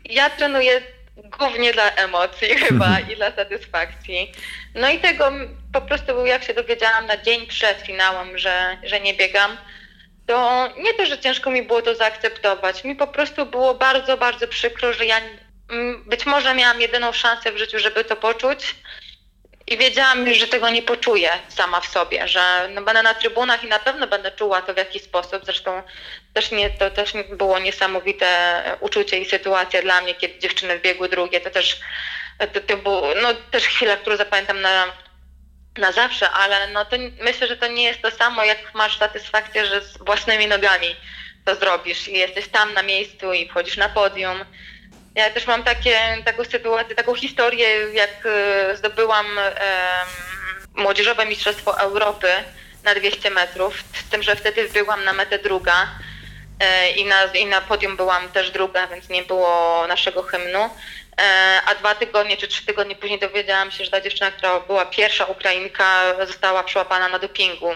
ja 0.05 0.29
trenuję 0.29 0.81
głównie 1.17 1.73
dla 1.73 1.91
emocji 1.91 2.47
chyba 2.65 2.99
i 2.99 3.15
dla 3.15 3.31
satysfakcji. 3.31 4.33
No 4.75 4.89
i 4.89 4.99
tego 4.99 5.31
po 5.73 5.81
prostu 5.81 6.25
jak 6.25 6.43
się 6.43 6.53
dowiedziałam 6.53 7.05
na 7.05 7.17
dzień 7.17 7.47
przed 7.47 7.81
finałem, 7.81 8.37
że, 8.37 8.77
że 8.83 8.99
nie 8.99 9.13
biegam, 9.13 9.57
to 10.27 10.69
nie 10.77 10.93
to, 10.93 11.05
że 11.05 11.19
ciężko 11.19 11.51
mi 11.51 11.63
było 11.63 11.81
to 11.81 11.95
zaakceptować. 11.95 12.83
Mi 12.83 12.95
po 12.95 13.07
prostu 13.07 13.45
było 13.45 13.73
bardzo, 13.73 14.17
bardzo 14.17 14.47
przykro, 14.47 14.93
że 14.93 15.05
ja 15.05 15.21
być 16.05 16.25
może 16.25 16.55
miałam 16.55 16.81
jedyną 16.81 17.11
szansę 17.11 17.51
w 17.51 17.57
życiu, 17.57 17.79
żeby 17.79 18.03
to 18.03 18.15
poczuć 18.15 18.75
i 19.67 19.77
wiedziałam 19.77 20.27
już, 20.27 20.37
że 20.37 20.47
tego 20.47 20.69
nie 20.69 20.81
poczuję 20.81 21.29
sama 21.49 21.81
w 21.81 21.87
sobie, 21.87 22.27
że 22.27 22.69
no 22.73 22.81
będę 22.81 23.03
na 23.03 23.13
trybunach 23.13 23.63
i 23.63 23.67
na 23.67 23.79
pewno 23.79 24.07
będę 24.07 24.31
czuła 24.31 24.61
to 24.61 24.73
w 24.73 24.77
jakiś 24.77 25.01
sposób. 25.01 25.45
Zresztą 25.45 25.83
też 26.33 26.51
nie, 26.51 26.69
to 26.69 26.91
też 26.91 27.13
było 27.31 27.59
niesamowite 27.59 28.63
uczucie 28.79 29.19
i 29.19 29.25
sytuacja 29.25 29.81
dla 29.81 30.01
mnie, 30.01 30.15
kiedy 30.15 30.39
dziewczyny 30.39 30.79
biegły 30.79 31.09
drugie. 31.09 31.41
To 31.41 31.49
też, 31.49 31.79
to, 32.53 32.61
to 32.61 32.77
było 32.77 33.07
no, 33.21 33.33
też 33.51 33.63
chwila, 33.63 33.97
którą 33.97 34.17
zapamiętam 34.17 34.61
na, 34.61 34.85
na 35.77 35.91
zawsze, 35.91 36.29
ale 36.29 36.67
no 36.67 36.85
to 36.85 36.97
myślę, 37.21 37.47
że 37.47 37.57
to 37.57 37.67
nie 37.67 37.83
jest 37.83 38.01
to 38.01 38.11
samo, 38.11 38.43
jak 38.43 38.73
masz 38.73 38.97
satysfakcję, 38.97 39.65
że 39.65 39.81
z 39.81 39.97
własnymi 39.97 40.47
nogami 40.47 40.95
to 41.45 41.55
zrobisz 41.55 42.07
i 42.07 42.13
jesteś 42.13 42.47
tam 42.47 42.73
na 42.73 42.83
miejscu 42.83 43.33
i 43.33 43.49
wchodzisz 43.49 43.77
na 43.77 43.89
podium 43.89 44.45
ja 45.15 45.29
też 45.29 45.47
mam 45.47 45.63
takie, 45.63 45.97
taką 46.25 46.43
sytuację, 46.45 46.95
taką 46.95 47.15
historię, 47.15 47.67
jak 47.93 48.25
e, 48.25 48.77
zdobyłam 48.77 49.25
młodzieżowe 50.75 51.25
Mistrzostwo 51.25 51.79
Europy 51.79 52.27
na 52.83 52.95
200 52.95 53.29
metrów, 53.29 53.83
z 53.93 54.09
tym, 54.09 54.23
że 54.23 54.35
wtedy 54.35 54.69
byłam 54.73 55.03
na 55.03 55.13
metę 55.13 55.39
druga 55.39 55.87
e, 56.59 56.91
i 56.91 57.05
na, 57.05 57.25
i 57.25 57.45
na 57.45 57.61
podium 57.61 57.97
byłam 57.97 58.29
też 58.29 58.51
druga, 58.51 58.87
więc 58.87 59.09
nie 59.09 59.23
było 59.23 59.85
naszego 59.87 60.23
hymnu. 60.23 60.69
E, 61.21 61.61
a 61.65 61.75
dwa 61.75 61.95
tygodnie 61.95 62.37
czy 62.37 62.47
trzy 62.47 62.65
tygodnie 62.65 62.95
później 62.95 63.19
dowiedziałam 63.19 63.71
się, 63.71 63.85
że 63.85 63.91
ta 63.91 64.01
dziewczyna, 64.01 64.31
która 64.31 64.59
była 64.59 64.85
pierwsza 64.85 65.25
Ukrainka, 65.25 66.15
została 66.25 66.63
przyłapana 66.63 67.09
na 67.09 67.19
dopingu. 67.19 67.75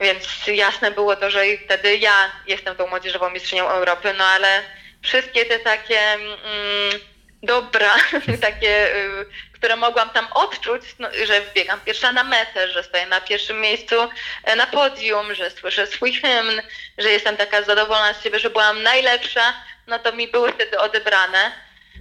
więc 0.00 0.46
jasne 0.46 0.90
było 0.90 1.16
to, 1.16 1.30
że 1.30 1.44
wtedy 1.64 1.96
ja 1.96 2.30
jestem 2.46 2.76
tą 2.76 2.86
młodzieżową 2.86 3.30
mistrzynią 3.30 3.68
Europy, 3.68 4.14
no 4.18 4.24
ale 4.24 4.62
wszystkie 5.02 5.44
te 5.44 5.58
takie 5.58 6.00
mm, 6.00 7.00
dobra, 7.42 7.96
takie, 8.40 8.96
y, 8.96 9.26
które 9.52 9.76
mogłam 9.76 10.10
tam 10.10 10.26
odczuć, 10.32 10.82
no, 10.98 11.08
że 11.26 11.42
biegam 11.54 11.80
pierwsza 11.80 12.12
na 12.12 12.24
metę, 12.24 12.68
że 12.68 12.82
stoję 12.82 13.06
na 13.06 13.20
pierwszym 13.20 13.60
miejscu 13.60 13.94
e, 14.44 14.56
na 14.56 14.66
podium, 14.66 15.34
że 15.34 15.50
słyszę 15.50 15.86
swój 15.86 16.12
hymn, 16.12 16.62
że 16.98 17.10
jestem 17.10 17.36
taka 17.36 17.62
zadowolona 17.62 18.14
z 18.14 18.22
siebie, 18.22 18.38
że 18.38 18.50
byłam 18.50 18.82
najlepsza, 18.82 19.54
no 19.86 19.98
to 19.98 20.12
mi 20.12 20.28
były 20.28 20.52
wtedy 20.52 20.78
odebrane. 20.78 21.52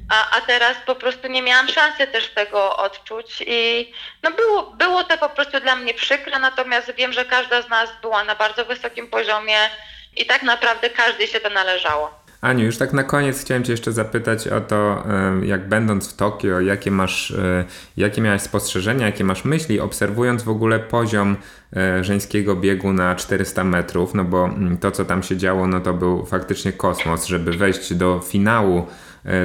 A, 0.10 0.38
a 0.38 0.42
teraz 0.42 0.78
po 0.86 0.96
prostu 0.96 1.28
nie 1.28 1.42
miałam 1.42 1.68
szansy 1.68 2.08
też 2.08 2.28
tego 2.28 2.78
odczuć 2.78 3.44
i 3.48 3.94
no 4.24 4.32
było, 4.32 4.64
było 4.64 5.04
to 5.04 5.18
po 5.18 5.30
prostu 5.30 5.60
dla 5.60 5.76
mnie 5.76 5.94
przykre, 5.94 6.40
natomiast 6.40 6.92
wiem, 6.92 7.14
że 7.14 7.26
każda 7.26 7.62
z 7.62 7.70
nas 7.70 7.90
była 8.02 8.24
na 8.24 8.36
bardzo 8.36 8.66
wysokim 8.66 9.08
poziomie 9.08 9.70
i 10.16 10.26
tak 10.26 10.44
naprawdę 10.44 10.90
każdej 10.90 11.28
się 11.28 11.40
to 11.40 11.50
należało. 11.50 12.27
Aniu, 12.42 12.66
już 12.66 12.78
tak 12.78 12.94
na 12.94 13.04
koniec 13.04 13.42
chciałem 13.42 13.64
Cię 13.64 13.74
jeszcze 13.74 13.92
zapytać 13.92 14.48
o 14.48 14.62
to, 14.62 15.04
jak 15.44 15.70
będąc 15.70 16.10
w 16.10 16.16
Tokio, 16.16 16.60
jakie 16.60 16.92
masz, 16.92 17.32
e, 17.32 17.66
jakie 17.98 18.22
miałeś 18.22 18.42
spostrzeżenia, 18.42 19.06
jakie 19.06 19.24
masz 19.24 19.46
myśli, 19.46 19.80
obserwując 19.80 20.44
w 20.44 20.50
ogóle 20.50 20.80
poziom 20.80 21.38
e, 21.76 22.04
żeńskiego 22.04 22.56
biegu 22.56 22.94
na 22.94 23.16
400 23.16 23.64
metrów, 23.64 24.14
no 24.14 24.24
bo 24.24 24.46
mm, 24.46 24.78
to, 24.78 24.92
co 24.92 25.06
tam 25.06 25.24
się 25.24 25.38
działo, 25.38 25.68
no 25.68 25.80
to 25.80 25.94
był 25.94 26.26
faktycznie 26.26 26.74
kosmos, 26.74 27.26
żeby 27.26 27.52
wejść 27.52 27.94
do 27.94 28.20
finału 28.20 28.88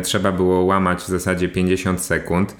trzeba 0.02 0.32
było 0.32 0.64
łamać 0.64 0.98
w 0.98 1.06
zasadzie 1.06 1.48
50 1.48 2.00
sekund. 2.00 2.56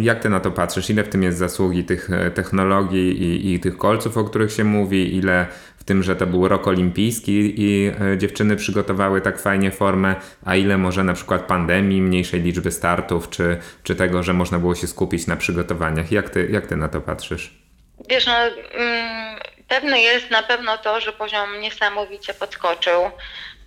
Jak 0.00 0.20
ty 0.20 0.28
na 0.28 0.40
to 0.40 0.50
patrzysz? 0.50 0.90
Ile 0.90 1.04
w 1.04 1.08
tym 1.08 1.22
jest 1.22 1.38
zasługi 1.38 1.84
tych 1.84 2.08
technologii 2.34 3.22
i, 3.22 3.54
i 3.54 3.60
tych 3.60 3.78
kolców, 3.78 4.16
o 4.16 4.24
których 4.24 4.52
się 4.52 4.64
mówi? 4.64 5.16
Ile 5.16 5.46
w 5.82 5.84
tym, 5.84 6.02
że 6.02 6.16
to 6.16 6.26
był 6.26 6.48
rok 6.48 6.68
olimpijski 6.68 7.60
i 7.60 7.92
e, 8.00 8.18
dziewczyny 8.18 8.56
przygotowały 8.56 9.20
tak 9.20 9.38
fajnie 9.40 9.70
formę, 9.70 10.14
a 10.44 10.56
ile 10.56 10.78
może 10.78 11.04
na 11.04 11.14
przykład 11.14 11.42
pandemii, 11.42 12.02
mniejszej 12.02 12.40
liczby 12.40 12.70
startów, 12.70 13.30
czy, 13.30 13.56
czy 13.82 13.94
tego, 13.94 14.22
że 14.22 14.32
można 14.32 14.58
było 14.58 14.74
się 14.74 14.86
skupić 14.86 15.26
na 15.26 15.36
przygotowaniach. 15.36 16.12
Jak 16.12 16.30
ty, 16.30 16.48
jak 16.52 16.66
ty 16.66 16.76
na 16.76 16.88
to 16.88 17.00
patrzysz? 17.00 17.62
Wiesz, 18.10 18.26
no, 18.26 18.32
mm, 18.32 19.38
pewne 19.72 20.00
jest 20.00 20.30
na 20.30 20.42
pewno 20.42 20.78
to, 20.78 21.00
że 21.00 21.12
poziom 21.12 21.60
niesamowicie 21.60 22.34
podskoczył. 22.34 23.10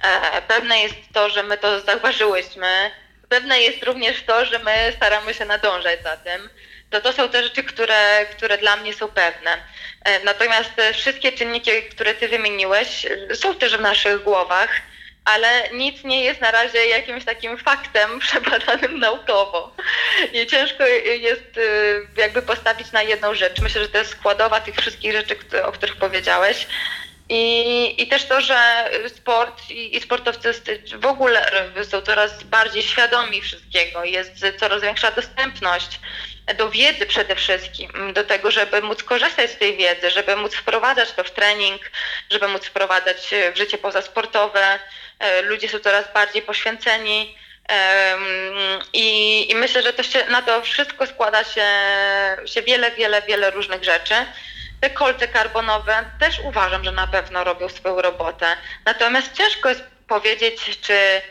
E, 0.04 0.42
pewne 0.42 0.80
jest 0.80 0.96
to, 1.14 1.30
że 1.30 1.44
my 1.44 1.58
to 1.58 1.82
zauważyłyśmy. 1.82 2.92
Pewne 3.30 3.62
jest 3.62 3.84
również 3.84 4.24
to, 4.24 4.46
że 4.46 4.60
my 4.60 4.94
staramy 4.96 5.34
się 5.34 5.46
nadążać 5.46 6.04
za 6.04 6.18
tym 6.18 6.50
to 6.90 7.02
to 7.02 7.14
są 7.14 7.30
te 7.30 7.44
rzeczy, 7.44 7.64
które, 7.64 8.26
które 8.26 8.58
dla 8.58 8.76
mnie 8.76 8.94
są 8.94 9.08
pewne. 9.08 9.58
E, 10.06 10.24
natomiast 10.24 10.72
wszystkie 10.94 11.32
czynniki, 11.32 11.72
które 11.92 12.14
ty 12.14 12.28
wymieniłeś, 12.28 13.06
są 13.34 13.56
też 13.56 13.78
w 13.78 13.82
naszych 13.82 14.24
głowach, 14.24 14.70
ale 15.26 15.70
nic 15.74 16.04
nie 16.04 16.24
jest 16.24 16.42
na 16.42 16.52
razie 16.52 16.86
jakimś 16.86 17.26
takim 17.26 17.58
faktem 17.58 18.10
przebadanym 18.20 19.00
naukowo. 19.00 19.76
I 20.34 20.48
ciężko 20.48 20.86
jest 21.20 21.58
y, 21.58 22.08
jakby 22.18 22.42
postawić 22.42 22.92
na 22.92 23.04
jedną 23.04 23.36
rzecz. 23.36 23.60
Myślę, 23.62 23.82
że 23.82 23.90
to 23.90 23.98
jest 23.98 24.12
składowa 24.12 24.60
tych 24.60 24.76
wszystkich 24.76 25.12
rzeczy, 25.12 25.38
o 25.66 25.72
których 25.72 25.96
powiedziałeś. 25.96 26.68
I, 27.30 28.02
I 28.02 28.08
też 28.08 28.26
to, 28.26 28.42
że 28.42 28.90
sport 29.08 29.70
i, 29.70 29.98
i 29.98 30.02
sportowcy 30.02 30.54
w 30.96 31.06
ogóle 31.06 31.52
są 31.90 32.02
coraz 32.02 32.44
bardziej 32.44 32.84
świadomi 32.84 33.42
wszystkiego, 33.42 34.04
jest 34.04 34.32
coraz 34.60 34.82
większa 34.82 35.12
dostępność 35.12 36.00
do 36.58 36.70
wiedzy 36.70 37.06
przede 37.06 37.36
wszystkim, 37.36 38.14
do 38.14 38.24
tego, 38.24 38.52
żeby 38.52 38.82
móc 38.82 39.04
korzystać 39.04 39.52
z 39.52 39.58
tej 39.58 39.78
wiedzy, 39.78 40.12
żeby 40.12 40.36
móc 40.36 40.56
wprowadzać 40.56 41.12
to 41.12 41.24
w 41.24 41.32
trening, 41.32 41.82
żeby 42.32 42.48
móc 42.48 42.66
wprowadzać 42.66 43.34
w 43.54 43.58
życie 43.58 43.78
pozasportowe. 43.78 44.80
E, 45.20 45.42
ludzie 45.42 45.70
są 45.70 45.80
coraz 45.80 46.14
bardziej 46.14 46.42
poświęceni. 46.42 47.38
I, 48.94 49.52
I, 49.52 49.56
myślę, 49.56 49.84
że 49.84 49.94
to 49.94 50.04
się, 50.04 50.26
na 50.26 50.42
to 50.42 50.62
wszystko 50.62 51.08
składa 51.08 51.44
się, 51.44 51.68
się 52.46 52.62
wiele, 52.62 52.92
wiele, 52.92 53.22
wiele 53.22 53.52
różnych 53.52 53.84
rzeczy. 53.84 54.14
Te 54.82 54.90
kolce 54.90 55.28
karbonowe 55.28 56.06
też 56.20 56.40
uważam, 56.40 56.84
że 56.84 56.92
na 56.92 57.08
pewno 57.08 57.44
robią 57.44 57.70
swoją 57.70 58.02
robotę. 58.02 58.58
Natomiast 58.86 59.34
ciężko 59.34 59.70
jest 59.70 59.84
powiedzieć, 60.08 60.80
czy 60.82 61.22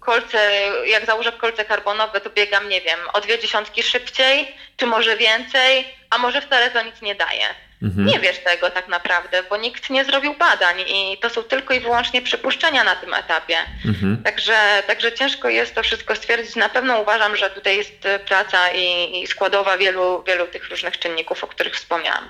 kolce, 0.00 0.50
jak 0.86 1.06
założę 1.06 1.32
kolce 1.32 1.64
karbonowe, 1.64 2.20
to 2.20 2.30
biegam, 2.30 2.68
nie 2.68 2.80
wiem, 2.80 3.00
o 3.12 3.20
dwie 3.20 3.38
dziesiątki 3.38 3.82
szybciej, 3.82 4.56
czy 4.76 4.86
może 4.86 5.16
więcej, 5.16 5.96
a 6.10 6.18
może 6.18 6.40
wcale 6.40 6.70
to 6.70 6.82
nic 6.82 7.02
nie 7.02 7.14
daje. 7.14 7.54
Mhm. 7.82 8.06
Nie 8.06 8.20
wiesz 8.20 8.38
tego 8.38 8.70
tak 8.70 8.88
naprawdę, 8.88 9.42
bo 9.42 9.56
nikt 9.56 9.90
nie 9.90 10.04
zrobił 10.04 10.34
badań 10.34 10.80
i 10.80 11.18
to 11.20 11.30
są 11.30 11.42
tylko 11.42 11.74
i 11.74 11.80
wyłącznie 11.80 12.22
przypuszczenia 12.22 12.84
na 12.84 12.96
tym 12.96 13.14
etapie. 13.14 13.56
Mhm. 13.86 14.22
Także, 14.22 14.82
także 14.86 15.12
ciężko 15.12 15.48
jest 15.48 15.74
to 15.74 15.82
wszystko 15.82 16.16
stwierdzić. 16.16 16.56
Na 16.56 16.68
pewno 16.68 17.00
uważam, 17.00 17.36
że 17.36 17.50
tutaj 17.50 17.76
jest 17.76 18.08
praca 18.26 18.72
i, 18.72 19.20
i 19.22 19.26
składowa 19.26 19.78
wielu, 19.78 20.24
wielu 20.26 20.46
tych 20.46 20.70
różnych 20.70 20.98
czynników, 20.98 21.44
o 21.44 21.46
których 21.46 21.76
wspomniałam. 21.76 22.24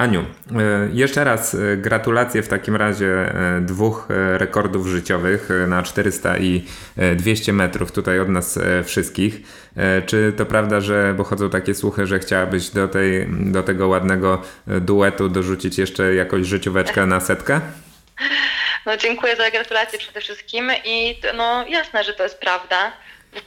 Aniu, 0.00 0.20
e, 0.20 0.24
jeszcze 0.92 1.24
raz 1.24 1.54
e, 1.54 1.76
gratulacje 1.76 2.42
w 2.42 2.48
takim 2.48 2.76
razie 2.76 3.06
e, 3.06 3.60
dwóch 3.60 4.06
rekordów 4.36 4.86
życiowych 4.86 5.48
na 5.68 5.82
400 5.82 6.38
i 6.38 6.64
200 7.16 7.52
metrów 7.52 7.92
tutaj 7.92 8.20
od 8.20 8.28
nas 8.28 8.58
wszystkich. 8.84 9.34
Czy 10.06 10.32
to 10.36 10.46
prawda, 10.46 10.80
że 10.80 11.14
bo 11.16 11.24
chodzą 11.24 11.50
takie 11.50 11.74
słuchy, 11.74 12.06
że 12.06 12.18
chciałabyś 12.18 12.70
do, 12.70 12.88
tej, 12.88 13.26
do 13.30 13.62
tego 13.62 13.88
ładnego 13.88 14.42
duetu 14.66 15.28
dorzucić 15.28 15.78
jeszcze 15.78 16.14
jakąś 16.14 16.46
życióweczkę 16.46 17.06
na 17.06 17.20
setkę? 17.20 17.60
No 18.86 18.96
dziękuję 18.96 19.36
za 19.36 19.50
gratulacje 19.50 19.98
przede 19.98 20.20
wszystkim 20.20 20.70
i 20.84 21.20
no 21.36 21.66
jasne, 21.68 22.04
że 22.04 22.12
to 22.12 22.22
jest 22.22 22.40
prawda. 22.40 22.92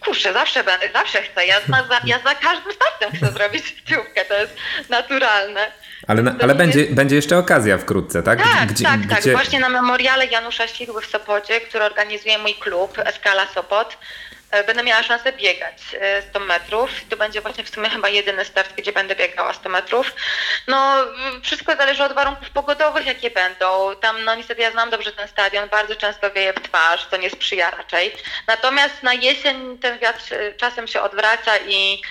Kurczę, 0.06 0.34
zawsze 0.34 0.64
zawsze 0.94 1.22
chcę. 1.22 1.46
Ja, 1.46 1.62
za, 1.62 2.02
ja 2.06 2.20
za 2.20 2.36
każdym 2.36 2.74
startem 2.74 3.12
chcę 3.12 3.32
zrobić 3.32 3.68
życiówkę, 3.78 4.26
to 4.26 4.34
jest 4.34 4.56
naturalne. 4.90 5.72
Ale, 6.08 6.36
ale 6.42 6.56
będzie, 6.56 6.86
będzie 6.86 7.16
jeszcze 7.16 7.38
okazja 7.38 7.78
wkrótce, 7.78 8.24
tak? 8.24 8.44
Tak, 8.44 8.70
gdzie, 8.70 8.86
tak, 8.86 9.00
tak. 9.10 9.24
Właśnie 9.24 9.60
na 9.60 9.70
memoriale 9.70 10.26
Janusza 10.26 10.68
Sidły 10.68 11.02
w 11.02 11.06
Sopocie, 11.06 11.62
który 11.62 11.84
organizuje 11.84 12.38
mój 12.38 12.56
klub 12.56 12.98
Eskala 13.00 13.48
Sopot, 13.48 13.98
e, 14.52 14.64
będę 14.64 14.84
miała 14.84 15.04
szansę 15.04 15.34
biegać 15.34 15.82
100 16.30 16.40
e, 16.40 16.46
metrów. 16.46 16.90
To 17.10 17.18
będzie 17.18 17.42
właśnie 17.42 17.64
w 17.64 17.70
sumie 17.70 17.90
chyba 17.90 18.10
jedyny 18.10 18.46
start, 18.46 18.74
gdzie 18.78 18.92
będę 18.92 19.16
biegała 19.16 19.54
100 19.54 19.70
metrów. 19.70 20.14
No, 20.68 20.96
wszystko 21.44 21.76
zależy 21.76 22.04
od 22.04 22.14
warunków 22.14 22.50
pogodowych, 22.50 23.06
jakie 23.06 23.32
będą. 23.32 23.96
Tam, 24.02 24.24
no 24.24 24.36
niestety 24.36 24.62
ja 24.62 24.72
znam 24.72 24.90
dobrze 24.90 25.12
ten 25.12 25.28
stadion, 25.28 25.70
bardzo 25.70 25.96
często 25.96 26.32
wieje 26.32 26.54
w 26.54 26.62
twarz, 26.62 27.08
to 27.12 27.18
nie 27.18 27.30
sprzyja 27.30 27.72
raczej. 27.72 28.14
Natomiast 28.48 29.04
na 29.04 29.14
jesień 29.14 29.78
ten 29.78 30.00
wiatr 30.00 30.24
czasem 30.58 30.88
się 30.88 31.02
odwraca 31.02 31.52
i 31.68 32.02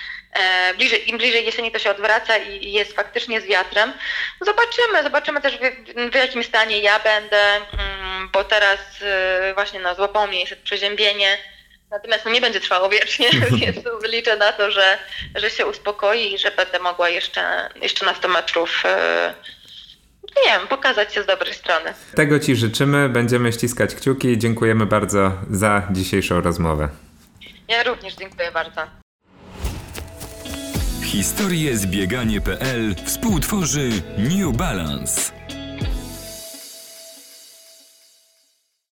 bliżej, 0.77 1.09
im 1.09 1.17
bliżej 1.17 1.45
jesieni 1.45 1.71
to 1.71 1.79
się 1.79 1.91
odwraca 1.91 2.37
i 2.37 2.71
jest 2.71 2.93
faktycznie 2.93 3.41
z 3.41 3.45
wiatrem. 3.45 3.93
Zobaczymy, 4.41 5.03
zobaczymy 5.03 5.41
też 5.41 5.57
w, 5.57 6.11
w 6.11 6.15
jakim 6.15 6.43
stanie 6.43 6.79
ja 6.79 6.99
będę, 6.99 7.55
mm, 7.55 8.29
bo 8.33 8.43
teraz 8.43 8.79
e, 9.01 9.53
właśnie 9.53 9.79
no, 9.79 9.95
złapało 9.95 10.27
mnie 10.27 10.39
jeszcze 10.39 10.55
przeziębienie, 10.55 11.37
natomiast 11.91 12.25
no, 12.25 12.31
nie 12.31 12.41
będzie 12.41 12.59
trwało 12.59 12.89
wiecznie, 12.89 13.29
więc 13.59 13.77
liczę 14.09 14.37
na 14.37 14.51
to, 14.51 14.71
że, 14.71 14.97
że 15.35 15.49
się 15.49 15.65
uspokoi 15.65 16.33
i 16.33 16.37
że 16.37 16.51
będę 16.51 16.79
mogła 16.79 17.09
jeszcze, 17.09 17.69
jeszcze 17.81 18.05
na 18.05 18.15
100 18.15 18.27
metrów 18.27 18.83
e, 18.85 19.33
nie 20.45 20.51
wiem, 20.51 20.67
pokazać 20.67 21.13
się 21.13 21.23
z 21.23 21.25
dobrej 21.25 21.53
strony. 21.53 21.93
Tego 22.15 22.39
Ci 22.39 22.55
życzymy, 22.55 23.09
będziemy 23.09 23.53
ściskać 23.53 23.95
kciuki. 23.95 24.37
Dziękujemy 24.37 24.85
bardzo 24.85 25.31
za 25.49 25.87
dzisiejszą 25.91 26.41
rozmowę. 26.41 26.89
Ja 27.67 27.83
również 27.83 28.15
dziękuję 28.15 28.51
bardzo. 28.51 29.02
Historie 31.13 31.77
zbieganie.pl 31.77 32.95
współtworzy 33.05 33.89
New 34.17 34.57
Balance. 34.57 35.42